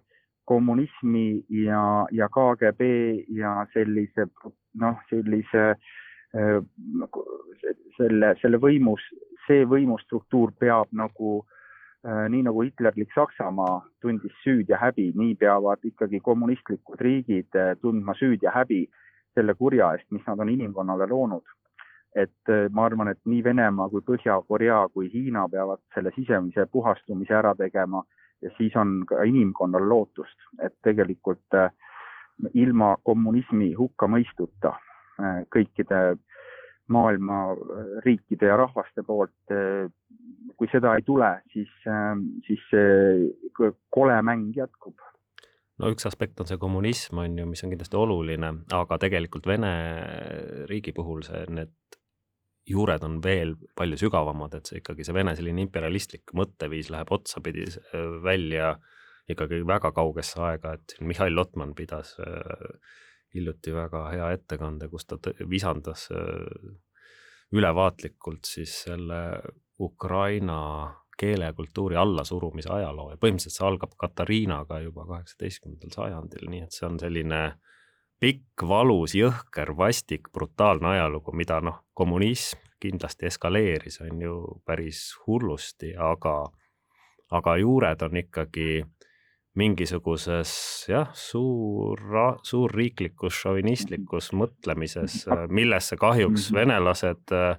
kommunismi 0.50 1.44
ja, 1.66 2.06
ja 2.12 2.30
KGB 2.34 2.90
ja 3.38 3.56
sellise 3.74 4.30
noh, 4.82 4.98
sellise 5.10 5.66
äh, 5.74 6.58
nagu 7.04 7.26
selle, 7.98 8.34
selle 8.42 8.62
võimus, 8.62 9.04
see 9.48 9.66
võimustruktuur 9.66 10.54
peab 10.60 10.92
nagu 10.92 11.40
nii 12.00 12.46
nagu 12.46 12.62
hitlerlik 12.64 13.10
Saksamaa 13.12 13.82
tundis 14.00 14.32
süüd 14.40 14.70
ja 14.72 14.78
häbi, 14.80 15.10
nii 15.20 15.34
peavad 15.36 15.82
ikkagi 15.84 16.22
kommunistlikud 16.24 17.02
riigid 17.04 17.58
tundma 17.82 18.16
süüd 18.16 18.46
ja 18.46 18.54
häbi 18.56 18.86
selle 19.36 19.56
kurja 19.60 19.90
eest, 19.98 20.08
mis 20.16 20.24
nad 20.28 20.40
on 20.40 20.50
inimkonnale 20.50 21.10
loonud. 21.12 21.44
Et 22.16 22.52
ma 22.74 22.86
arvan, 22.86 23.12
et 23.12 23.20
nii 23.26 23.44
Venemaa 23.44 23.90
kui 23.90 24.02
Põhja-Korea 24.02 24.88
kui 24.94 25.12
Hiina 25.14 25.48
peavad 25.50 25.82
selle 25.94 26.12
sisemise 26.16 26.66
puhastumise 26.72 27.36
ära 27.38 27.54
tegema 27.56 28.04
ja 28.42 28.50
siis 28.58 28.76
on 28.76 29.04
ka 29.08 29.24
inimkonnal 29.28 29.90
lootust, 29.90 30.38
et 30.64 30.74
tegelikult 30.84 31.60
ilma 32.54 32.96
kommunismi 33.04 33.74
hukkamõistuta 33.78 34.74
kõikide 35.54 36.00
maailma 36.90 37.42
riikide 38.06 38.50
ja 38.50 38.58
rahvaste 38.58 39.04
poolt. 39.06 39.56
kui 40.58 40.68
seda 40.72 40.96
ei 40.98 41.04
tule, 41.08 41.28
siis, 41.54 41.70
siis 42.48 42.64
see 42.72 43.70
kole 43.90 44.18
mäng 44.22 44.50
jätkub. 44.56 44.98
no 45.80 45.92
üks 45.94 46.08
aspekt 46.08 46.40
on 46.40 46.48
see 46.48 46.58
kommunism, 46.58 47.22
on 47.24 47.38
ju, 47.38 47.46
mis 47.46 47.64
on 47.64 47.72
kindlasti 47.72 47.98
oluline, 47.98 48.54
aga 48.74 48.98
tegelikult 48.98 49.48
Vene 49.48 49.74
riigi 50.72 50.92
puhul 50.96 51.24
see, 51.28 51.46
need 51.50 51.76
juured 52.70 53.04
on 53.04 53.18
veel 53.24 53.56
palju 53.78 53.98
sügavamad, 53.98 54.54
et 54.60 54.70
see 54.70 54.82
ikkagi 54.84 55.06
see 55.08 55.16
Vene 55.18 55.36
selline 55.38 55.64
imperialistlik 55.66 56.34
mõtteviis 56.38 56.92
läheb 56.94 57.12
otsapidi 57.16 57.66
välja 58.24 58.76
ikkagi 59.30 59.62
väga 59.68 59.92
kaugesse 59.94 60.42
aega, 60.42 60.74
et 60.78 60.96
Mihhail 61.06 61.36
Lotman 61.36 61.76
pidas 61.78 62.16
äh, 62.24 62.94
hiljuti 63.36 63.74
väga 63.76 64.06
hea 64.14 64.32
ettekande, 64.38 64.90
kus 64.90 65.06
ta 65.06 65.20
visandas 65.50 66.08
äh, 66.14 66.72
ülevaatlikult 67.54 68.46
siis 68.46 68.76
selle 68.86 69.22
Ukraina 69.80 70.60
keele 71.20 71.50
ja 71.50 71.54
kultuuri 71.54 71.98
allasurumise 72.00 72.70
ajaloo 72.72 73.10
ja 73.12 73.20
põhimõtteliselt 73.20 73.58
see 73.58 73.68
algab 73.68 73.96
Katariinaga 74.00 74.80
juba 74.86 75.06
kaheksateistkümnendal 75.10 75.92
sajandil, 75.96 76.46
nii 76.52 76.64
et 76.66 76.76
see 76.76 76.88
on 76.88 77.00
selline 77.02 77.42
pikk, 78.20 78.64
valus, 78.68 79.16
jõhker, 79.16 79.74
vastik, 79.78 80.30
brutaalne 80.34 80.94
ajalugu, 80.96 81.34
mida 81.36 81.60
noh, 81.64 81.84
kommunism 81.94 82.60
kindlasti 82.80 83.28
eskaleeris, 83.28 84.00
on 84.02 84.22
ju 84.24 84.36
päris 84.66 85.02
hullusti, 85.26 85.94
aga, 86.00 86.36
aga 87.36 87.56
juured 87.60 88.06
on 88.08 88.22
ikkagi 88.22 88.84
mingisuguses 89.60 90.54
jah, 90.88 91.10
suur, 91.18 92.00
suurriiklikus 92.48 93.42
šovinistlikus 93.44 94.32
mõtlemises, 94.38 95.26
millesse 95.60 95.98
kahjuks 96.00 96.52
venelased 96.56 97.36
äh, 97.36 97.58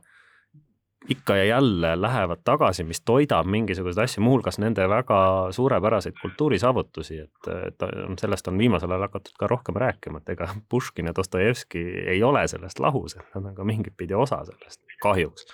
ikka 1.08 1.36
ja 1.36 1.44
jälle 1.44 1.94
lähevad 2.00 2.42
tagasi, 2.44 2.84
mis 2.84 3.00
toidab 3.00 3.46
mingisuguseid 3.46 4.04
asju, 4.04 4.22
muuhulgas 4.22 4.58
nende 4.58 4.84
väga 4.88 5.48
suurepäraseid 5.56 6.18
kultuurisaavutusi, 6.22 7.18
et, 7.18 7.48
et 7.66 7.82
on, 7.82 8.18
sellest 8.20 8.48
on 8.48 8.58
viimasel 8.58 8.90
ajal 8.90 9.06
hakatud 9.08 9.38
ka 9.38 9.48
rohkem 9.48 9.80
rääkima, 9.80 10.20
et 10.20 10.34
ega 10.36 10.48
Puškin 10.68 11.08
ja 11.08 11.16
Dostojevski 11.16 11.84
ei 12.14 12.22
ole 12.22 12.44
sellest 12.48 12.78
lahus, 12.78 13.16
et 13.16 13.34
nad 13.34 13.48
on 13.52 13.56
ka 13.56 13.64
mingit 13.64 13.96
pidi 13.96 14.14
osa 14.14 14.44
sellest, 14.44 14.84
kahjuks 15.02 15.48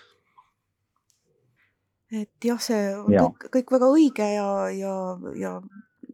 et 2.12 2.44
jah, 2.44 2.60
see 2.62 2.82
on 2.96 3.12
ja. 3.12 3.24
kõik, 3.26 3.48
kõik 3.56 3.72
väga 3.76 3.90
õige 3.94 4.28
ja, 4.30 4.48
ja, 4.74 4.94
ja 5.38 5.52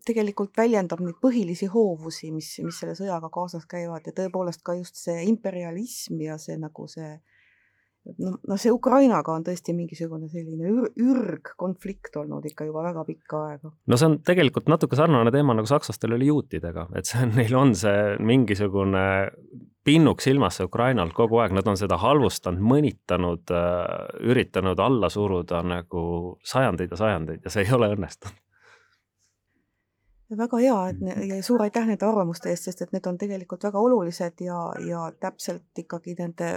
tegelikult 0.06 0.56
väljendab 0.56 1.02
neid 1.04 1.18
põhilisi 1.22 1.68
hoovusi, 1.70 2.32
mis, 2.34 2.54
mis 2.64 2.78
selle 2.80 2.94
sõjaga 2.98 3.30
kaasas 3.32 3.66
käivad 3.70 4.06
ja 4.06 4.14
tõepoolest 4.16 4.64
ka 4.64 4.74
just 4.78 4.98
see 4.98 5.22
imperialism 5.28 6.20
ja 6.24 6.38
see 6.40 6.56
nagu 6.60 6.88
see 6.90 7.14
noh, 8.18 8.38
noh, 8.48 8.58
see 8.60 8.72
Ukrainaga 8.74 9.34
on 9.34 9.44
tõesti 9.46 9.74
mingisugune 9.76 10.28
selline 10.32 10.70
ür, 10.70 10.88
ürgkonflikt 10.98 12.16
olnud 12.22 12.46
ikka 12.50 12.66
juba 12.68 12.84
väga 12.88 13.04
pikka 13.08 13.42
aega. 13.48 13.72
no 13.86 13.98
see 13.98 14.08
on 14.10 14.18
tegelikult 14.26 14.70
natuke 14.72 14.98
sarnane 14.98 15.32
teema 15.34 15.56
nagu 15.58 15.70
sakslastel 15.70 16.16
oli 16.18 16.30
juutidega, 16.30 16.88
et 16.98 17.08
see 17.08 17.22
on, 17.22 17.34
neil 17.38 17.58
on 17.58 17.74
see 17.78 18.16
mingisugune 18.32 19.04
pinnuk 19.82 20.22
silmas 20.22 20.60
Ukrainal 20.62 21.10
kogu 21.14 21.40
aeg, 21.42 21.54
nad 21.56 21.66
on 21.66 21.78
seda 21.78 21.98
halvustanud, 21.98 22.62
mõnitanud, 22.62 23.50
äh, 23.50 24.22
üritanud 24.30 24.78
alla 24.78 25.10
suruda 25.10 25.62
nagu 25.66 26.04
sajandeid 26.46 26.94
ja 26.94 27.02
sajandeid 27.02 27.44
ja 27.44 27.54
see 27.54 27.66
ei 27.66 27.74
ole 27.74 27.90
õnnestunud 27.96 28.38
väga 30.36 30.58
hea, 30.62 30.76
et 30.88 31.26
ja 31.28 31.42
suur 31.44 31.60
aitäh 31.60 31.86
nende 31.86 32.06
arvamuste 32.06 32.48
eest, 32.52 32.68
sest 32.68 32.82
et 32.84 32.92
need 32.94 33.06
on 33.08 33.18
tegelikult 33.20 33.64
väga 33.66 33.80
olulised 33.80 34.40
ja, 34.44 34.60
ja 34.88 35.02
täpselt 35.20 35.78
ikkagi 35.78 36.14
nende 36.18 36.52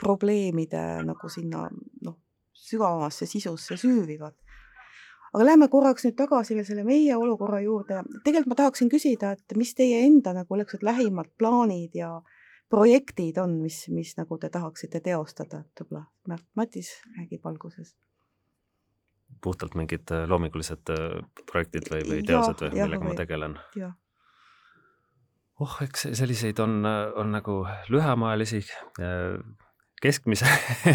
probleemide 0.00 0.82
nagu 1.06 1.28
sinna 1.30 1.66
noh, 2.04 2.16
sügavamasse 2.52 3.26
sisusse 3.26 3.76
süüvivad. 3.80 4.34
aga 5.34 5.44
lähme 5.44 5.66
korraks 5.68 6.04
nüüd 6.06 6.14
tagasi 6.14 6.54
veel 6.54 6.66
selle 6.66 6.84
meie 6.84 7.16
olukorra 7.16 7.60
juurde. 7.60 8.02
tegelikult 8.24 8.52
ma 8.54 8.60
tahaksin 8.62 8.92
küsida, 8.92 9.32
et 9.32 9.56
mis 9.56 9.74
teie 9.74 10.04
enda 10.06 10.32
nagu 10.32 10.56
niisugused 10.56 10.86
lähimad 10.86 11.30
plaanid 11.38 11.94
ja 11.94 12.14
projektid 12.70 13.38
on, 13.38 13.60
mis, 13.62 13.84
mis 13.88 14.16
nagu 14.16 14.38
te 14.38 14.50
tahaksite 14.50 15.00
teostada, 15.00 15.64
et 15.64 15.84
võib-olla 15.84 16.38
Matis 16.56 16.90
räägib 17.18 17.46
alguses 17.46 17.94
puhtalt 19.44 19.74
mingid 19.74 20.10
äh, 20.14 20.24
loomingulised 20.30 20.90
äh, 20.94 21.20
projektid 21.50 21.90
või, 21.92 22.02
või 22.08 22.22
teosed 22.26 22.64
või 22.64 22.72
millega 22.78 23.02
või, 23.02 23.12
ma 23.12 23.18
tegelen? 23.18 23.58
oh, 25.62 25.76
eks 25.84 26.08
selliseid 26.18 26.60
on, 26.64 26.80
on 26.84 27.34
nagu 27.34 27.60
lühemaajalisi, 27.92 28.62
äh, 29.00 29.38
keskmise 30.04 30.48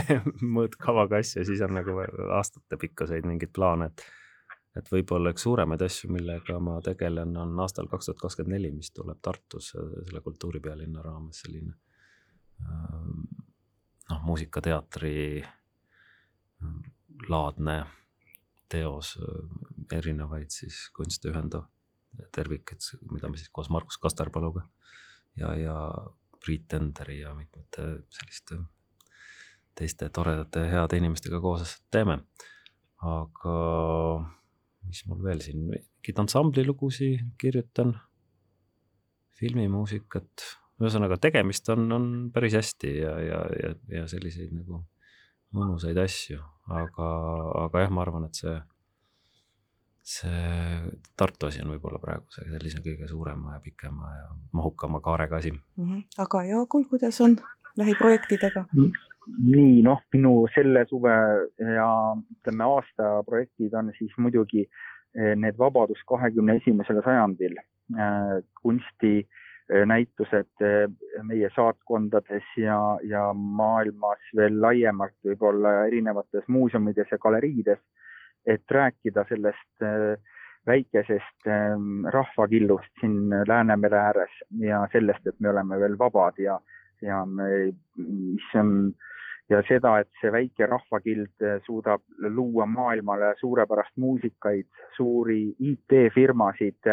mõõtkavaga 0.57 1.19
asju, 1.23 1.43
siis 1.47 1.61
on 1.65 1.75
nagu 1.79 1.97
aastatepikkuseid 2.39 3.27
mingeid 3.29 3.53
plaane, 3.55 3.91
et 3.91 4.07
et 4.77 4.85
võib-olla 4.93 5.31
üks 5.33 5.43
suuremaid 5.43 5.81
asju, 5.81 6.11
millega 6.13 6.59
ma 6.61 6.77
tegelen, 6.85 7.33
on 7.41 7.57
aastal 7.59 7.89
kaks 7.89 8.05
tuhat 8.05 8.19
kakskümmend 8.21 8.53
neli, 8.53 8.69
mis 8.71 8.91
tuleb 8.95 9.17
Tartus 9.25 9.71
selle 9.73 10.21
kultuuripealinna 10.23 11.01
raames 11.03 11.41
selline 11.43 11.73
noh, 14.09 14.21
muusikateatri 14.23 15.41
laadne 17.29 17.83
teos 18.69 19.15
äh, 19.17 19.97
erinevaid 19.97 20.53
siis 20.53 20.87
kunste 20.95 21.31
ühendav 21.31 21.67
tervik, 22.35 22.73
et 22.73 22.85
mida 23.11 23.29
me 23.29 23.37
siis 23.39 23.51
koos 23.53 23.69
Markus 23.73 23.97
Kasterpaluga 24.01 24.65
ja, 25.37 25.53
ja 25.57 25.77
Priit 26.43 26.67
Tenderi 26.71 27.19
ja 27.21 27.33
mitmete 27.37 27.85
selliste 28.13 28.59
teiste 29.79 30.09
toredate 30.13 30.65
heade 30.71 30.99
inimestega 30.99 31.39
koos 31.43 31.77
teeme. 31.91 32.19
aga 32.99 33.55
mis 34.89 35.05
mul 35.07 35.21
veel 35.23 35.41
siin, 35.43 35.67
mingeid 35.69 36.17
ansamblilugusi 36.23 37.13
kirjutan, 37.39 37.93
filmimuusikat, 39.39 40.45
ühesõnaga 40.81 41.19
tegemist 41.21 41.69
on, 41.71 41.85
on 41.95 42.07
päris 42.35 42.57
hästi 42.59 42.95
ja, 42.97 43.13
ja, 43.23 43.43
ja, 43.61 43.71
ja 43.99 44.07
selliseid 44.11 44.51
nagu 44.55 44.81
mõnusaid 45.55 45.97
asju, 46.01 46.41
aga, 46.69 47.07
aga 47.65 47.85
jah, 47.85 47.93
ma 47.93 48.03
arvan, 48.03 48.27
et 48.27 48.39
see, 48.39 48.55
see 50.17 50.41
Tartu 51.19 51.49
asi 51.49 51.63
on 51.63 51.71
võib-olla 51.73 52.01
praegu 52.03 52.27
see 52.35 52.49
sellise 52.51 52.83
kõige 52.85 53.07
suurema 53.09 53.55
ja 53.57 53.63
pikema 53.63 54.11
ja 54.15 54.27
mahukama 54.55 55.01
kaarega 55.05 55.39
asi 55.39 55.53
mm. 55.53 55.61
-hmm. 55.85 56.03
aga 56.25 56.43
Jaagul, 56.51 56.85
kuidas 56.91 57.21
on 57.25 57.37
lähiprojektidega? 57.79 58.65
Nii, 59.37 59.81
noh, 59.85 60.01
minu 60.13 60.33
selle 60.53 60.85
suve 60.89 61.15
ja 61.59 61.89
ütleme 62.17 62.65
aasta 62.65 63.19
projektid 63.27 63.73
on 63.77 63.91
siis 63.97 64.13
muidugi 64.17 64.65
eh, 64.65 65.35
need 65.35 65.57
Vabadus 65.59 66.01
kahekümne 66.07 66.57
esimesel 66.61 67.03
sajandil. 67.05 67.57
Eh, 67.89 68.39
kunsti 68.61 69.13
äh, 69.19 69.45
Äh, 69.69 69.85
näitused 69.85 70.61
äh, 70.61 70.89
meie 71.23 71.49
saatkondades 71.53 72.45
ja, 72.57 72.97
ja 73.05 73.27
maailmas 73.33 74.31
veel 74.35 74.55
laiemalt 74.61 75.13
võib-olla 75.25 75.83
erinevates 75.85 76.47
muuseumides 76.49 77.11
ja 77.11 77.19
galeriides, 77.21 77.77
et 78.49 78.65
rääkida 78.71 79.27
sellest 79.29 79.85
äh, 79.85 80.15
väikesest 80.65 81.47
rahvakillust 82.13 82.89
siin 82.99 83.29
Läänemere 83.47 83.97
ääres 83.97 84.41
ja 84.59 84.81
sellest, 84.91 85.27
et 85.27 85.37
me 85.39 85.53
oleme 85.53 85.77
veel 85.79 85.95
vabad 86.01 86.41
ja, 86.41 86.57
ja 87.05 87.21
me, 87.25 87.69
mis 87.97 88.49
on 88.57 88.73
ja 89.49 89.62
seda, 89.67 89.95
et 89.99 90.09
see 90.21 90.31
väike 90.31 90.67
rahvakild 90.69 91.47
suudab 91.65 92.03
luua 92.19 92.65
maailmale 92.69 93.33
suurepärast 93.39 93.95
muusikaid, 93.97 94.67
suuri 94.97 95.55
IT-firmasid, 95.71 96.91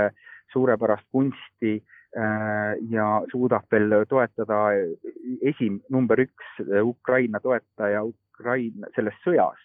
suurepärast 0.53 1.05
kunsti 1.13 1.77
Äh, 2.17 2.77
ja 2.89 3.07
suudab 3.29 3.67
veel 3.73 3.93
toetada 4.09 4.71
esim-, 5.45 5.83
number 5.93 6.23
üks 6.23 6.61
Ukraina 6.81 7.43
toetaja 7.45 8.01
Ukraina 8.09 8.89
selles 8.97 9.19
sõjas. 9.21 9.61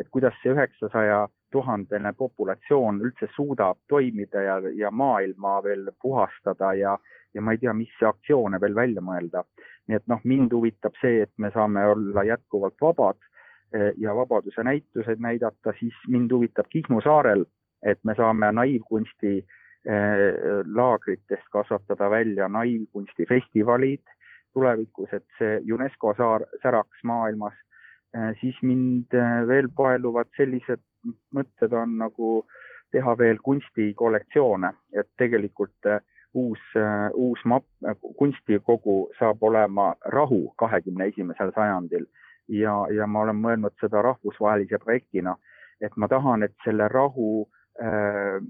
Et 0.00 0.08
kuidas 0.10 0.34
see 0.42 0.52
üheksasaja 0.52 1.26
tuhandene 1.52 2.12
populatsioon 2.18 3.00
üldse 3.04 3.28
suudab 3.36 3.78
toimida 3.88 4.42
ja, 4.42 4.60
ja 4.74 4.90
maailma 4.90 5.58
veel 5.64 5.90
puhastada 6.02 6.72
ja, 6.74 6.96
ja 7.34 7.42
ma 7.42 7.52
ei 7.52 7.60
tea, 7.60 7.74
mis 7.76 7.92
aktsioone 8.08 8.60
veel 8.60 8.74
välja 8.74 9.04
mõelda. 9.04 9.44
nii 9.88 9.98
et 9.98 10.06
noh, 10.08 10.20
mind 10.24 10.52
huvitab 10.54 10.96
see, 11.00 11.22
et 11.26 11.32
me 11.38 11.50
saame 11.50 11.84
olla 11.86 12.24
jätkuvalt 12.24 12.78
vabad 12.80 13.18
ja 13.96 14.14
Vabaduse 14.14 14.62
näituseid 14.62 15.20
näidata, 15.20 15.72
siis 15.78 15.94
mind 16.08 16.32
huvitab 16.32 16.66
Kihnu 16.70 17.00
saarel, 17.00 17.44
et 17.82 17.98
me 18.04 18.14
saame 18.14 18.52
naiivkunsti 18.52 19.46
laagritest 20.74 21.48
kasvatada 21.50 22.10
välja 22.10 22.48
naiivkunstifestivalid 22.48 24.04
tulevikus, 24.52 25.12
et 25.12 25.24
see 25.38 25.60
UNESCO 25.72 26.14
saar 26.16 26.44
säraks 26.62 27.04
maailmas, 27.04 27.54
siis 28.40 28.56
mind 28.62 29.14
veel 29.48 29.68
paeluvad 29.76 30.28
sellised 30.36 30.82
mõtted 31.34 31.72
on 31.72 31.96
nagu 31.98 32.32
teha 32.92 33.14
veel 33.18 33.38
kunstikollektsioone, 33.44 34.72
et 34.92 35.08
tegelikult 35.18 35.88
uus, 36.34 36.60
uus 37.14 37.44
map-, 37.44 37.96
kunstikogu 38.18 38.96
saab 39.18 39.42
olema 39.42 39.94
rahu 40.04 40.54
kahekümne 40.58 41.08
esimesel 41.12 41.52
sajandil. 41.54 42.06
Ja, 42.48 42.74
ja 42.90 43.06
ma 43.06 43.22
olen 43.22 43.38
mõelnud 43.38 43.76
seda 43.80 44.02
rahvusvahelise 44.02 44.80
projektina, 44.82 45.36
et 45.80 45.94
ma 45.96 46.08
tahan, 46.08 46.42
et 46.42 46.54
selle 46.64 46.88
rahu 46.90 47.46
äh, 47.80 48.40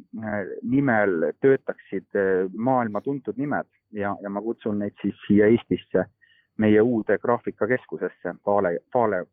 nimel 0.62 1.28
töötaksid 1.44 2.08
äh, 2.16 2.48
maailma 2.56 3.02
tuntud 3.04 3.38
nimed. 3.38 3.68
Ja, 3.92 4.16
ja 4.22 4.30
ma 4.32 4.40
kutsun 4.40 4.80
neid 4.80 4.96
siis 5.02 5.18
siia 5.26 5.50
Eestisse, 5.52 6.06
meie 6.58 6.80
uude 6.80 7.18
graafikakeskusesse, 7.20 8.34
Paale, 8.44 8.78
Paale 8.92 9.26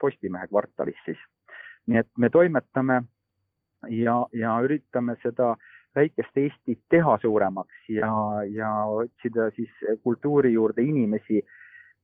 Postimehe 0.00 0.48
kvartalis 0.48 0.98
siis. 1.04 1.18
nii 1.86 1.98
et 2.00 2.08
me 2.18 2.30
toimetame 2.30 3.02
ja, 3.90 4.26
ja 4.32 4.56
üritame 4.64 5.16
seda 5.22 5.54
väikest 5.96 6.40
Eestit 6.40 6.80
teha 6.90 7.18
suuremaks 7.22 7.88
ja, 7.88 8.10
ja 8.52 8.70
otsida 8.84 9.50
siis 9.56 9.72
kultuuri 10.02 10.52
juurde 10.52 10.84
inimesi, 10.84 11.40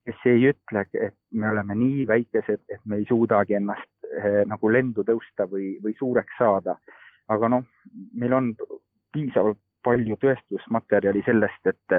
kes 0.06 0.24
ei 0.26 0.48
ütle, 0.50 0.86
et 0.94 1.16
me 1.30 1.50
oleme 1.50 1.76
nii 1.78 2.06
väikesed, 2.08 2.64
et 2.68 2.80
me 2.84 3.00
ei 3.02 3.06
suudagi 3.08 3.58
ennast 3.58 4.08
eh, 4.08 4.42
nagu 4.48 4.72
lendu 4.72 5.04
tõusta 5.06 5.46
või, 5.50 5.76
või 5.84 5.94
suureks 5.98 6.38
saada. 6.38 6.76
aga 7.28 7.48
noh, 7.48 7.62
meil 8.18 8.32
on 8.34 8.48
piisavalt 9.14 9.60
palju 9.84 10.16
tõestusmaterjali 10.20 11.22
sellest, 11.26 11.66
et 11.66 11.94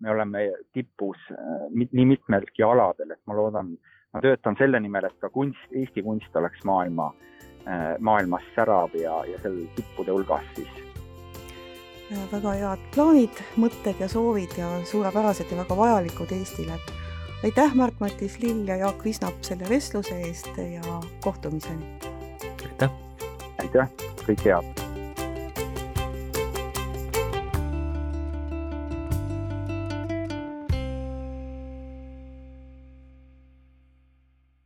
me 0.00 0.10
oleme 0.10 0.50
tipus 0.72 1.18
eh, 1.32 1.68
nii 1.72 2.06
mitmelgi 2.12 2.66
aladel, 2.66 3.14
et 3.14 3.22
ma 3.26 3.38
loodan, 3.38 3.76
ma 4.14 4.20
töötan 4.24 4.56
selle 4.58 4.80
nimel, 4.80 5.04
et 5.04 5.18
ka 5.20 5.30
kunst, 5.30 5.70
Eesti 5.72 6.02
kunst 6.02 6.36
oleks 6.36 6.64
maailma, 6.64 7.12
eh, 7.66 7.94
maailmas 8.00 8.42
särav 8.54 8.94
ja, 8.94 9.22
ja 9.24 9.38
seal 9.42 9.64
tippude 9.76 10.12
hulgas 10.12 10.44
siis 10.54 10.86
väga 12.30 12.52
head 12.54 12.82
plaanid, 12.94 13.42
mõtted 13.58 14.00
ja 14.00 14.08
soovid 14.08 14.54
ja 14.58 14.68
suurepärased 14.86 15.50
ja 15.50 15.58
väga 15.62 15.76
vajalikud 15.76 16.32
Eestile. 16.32 16.78
aitäh, 17.44 17.74
Mart-Matis 17.74 18.38
Lill 18.42 18.68
ja 18.68 18.76
Jaak 18.76 19.04
Visnap 19.04 19.42
selle 19.42 19.68
vestluse 19.68 20.18
eest 20.28 20.56
ja 20.56 21.00
kohtumiseni! 21.24 21.98
aitäh! 22.62 22.90
aitäh, 23.58 23.88
kõike 24.26 24.52
head! 24.54 24.85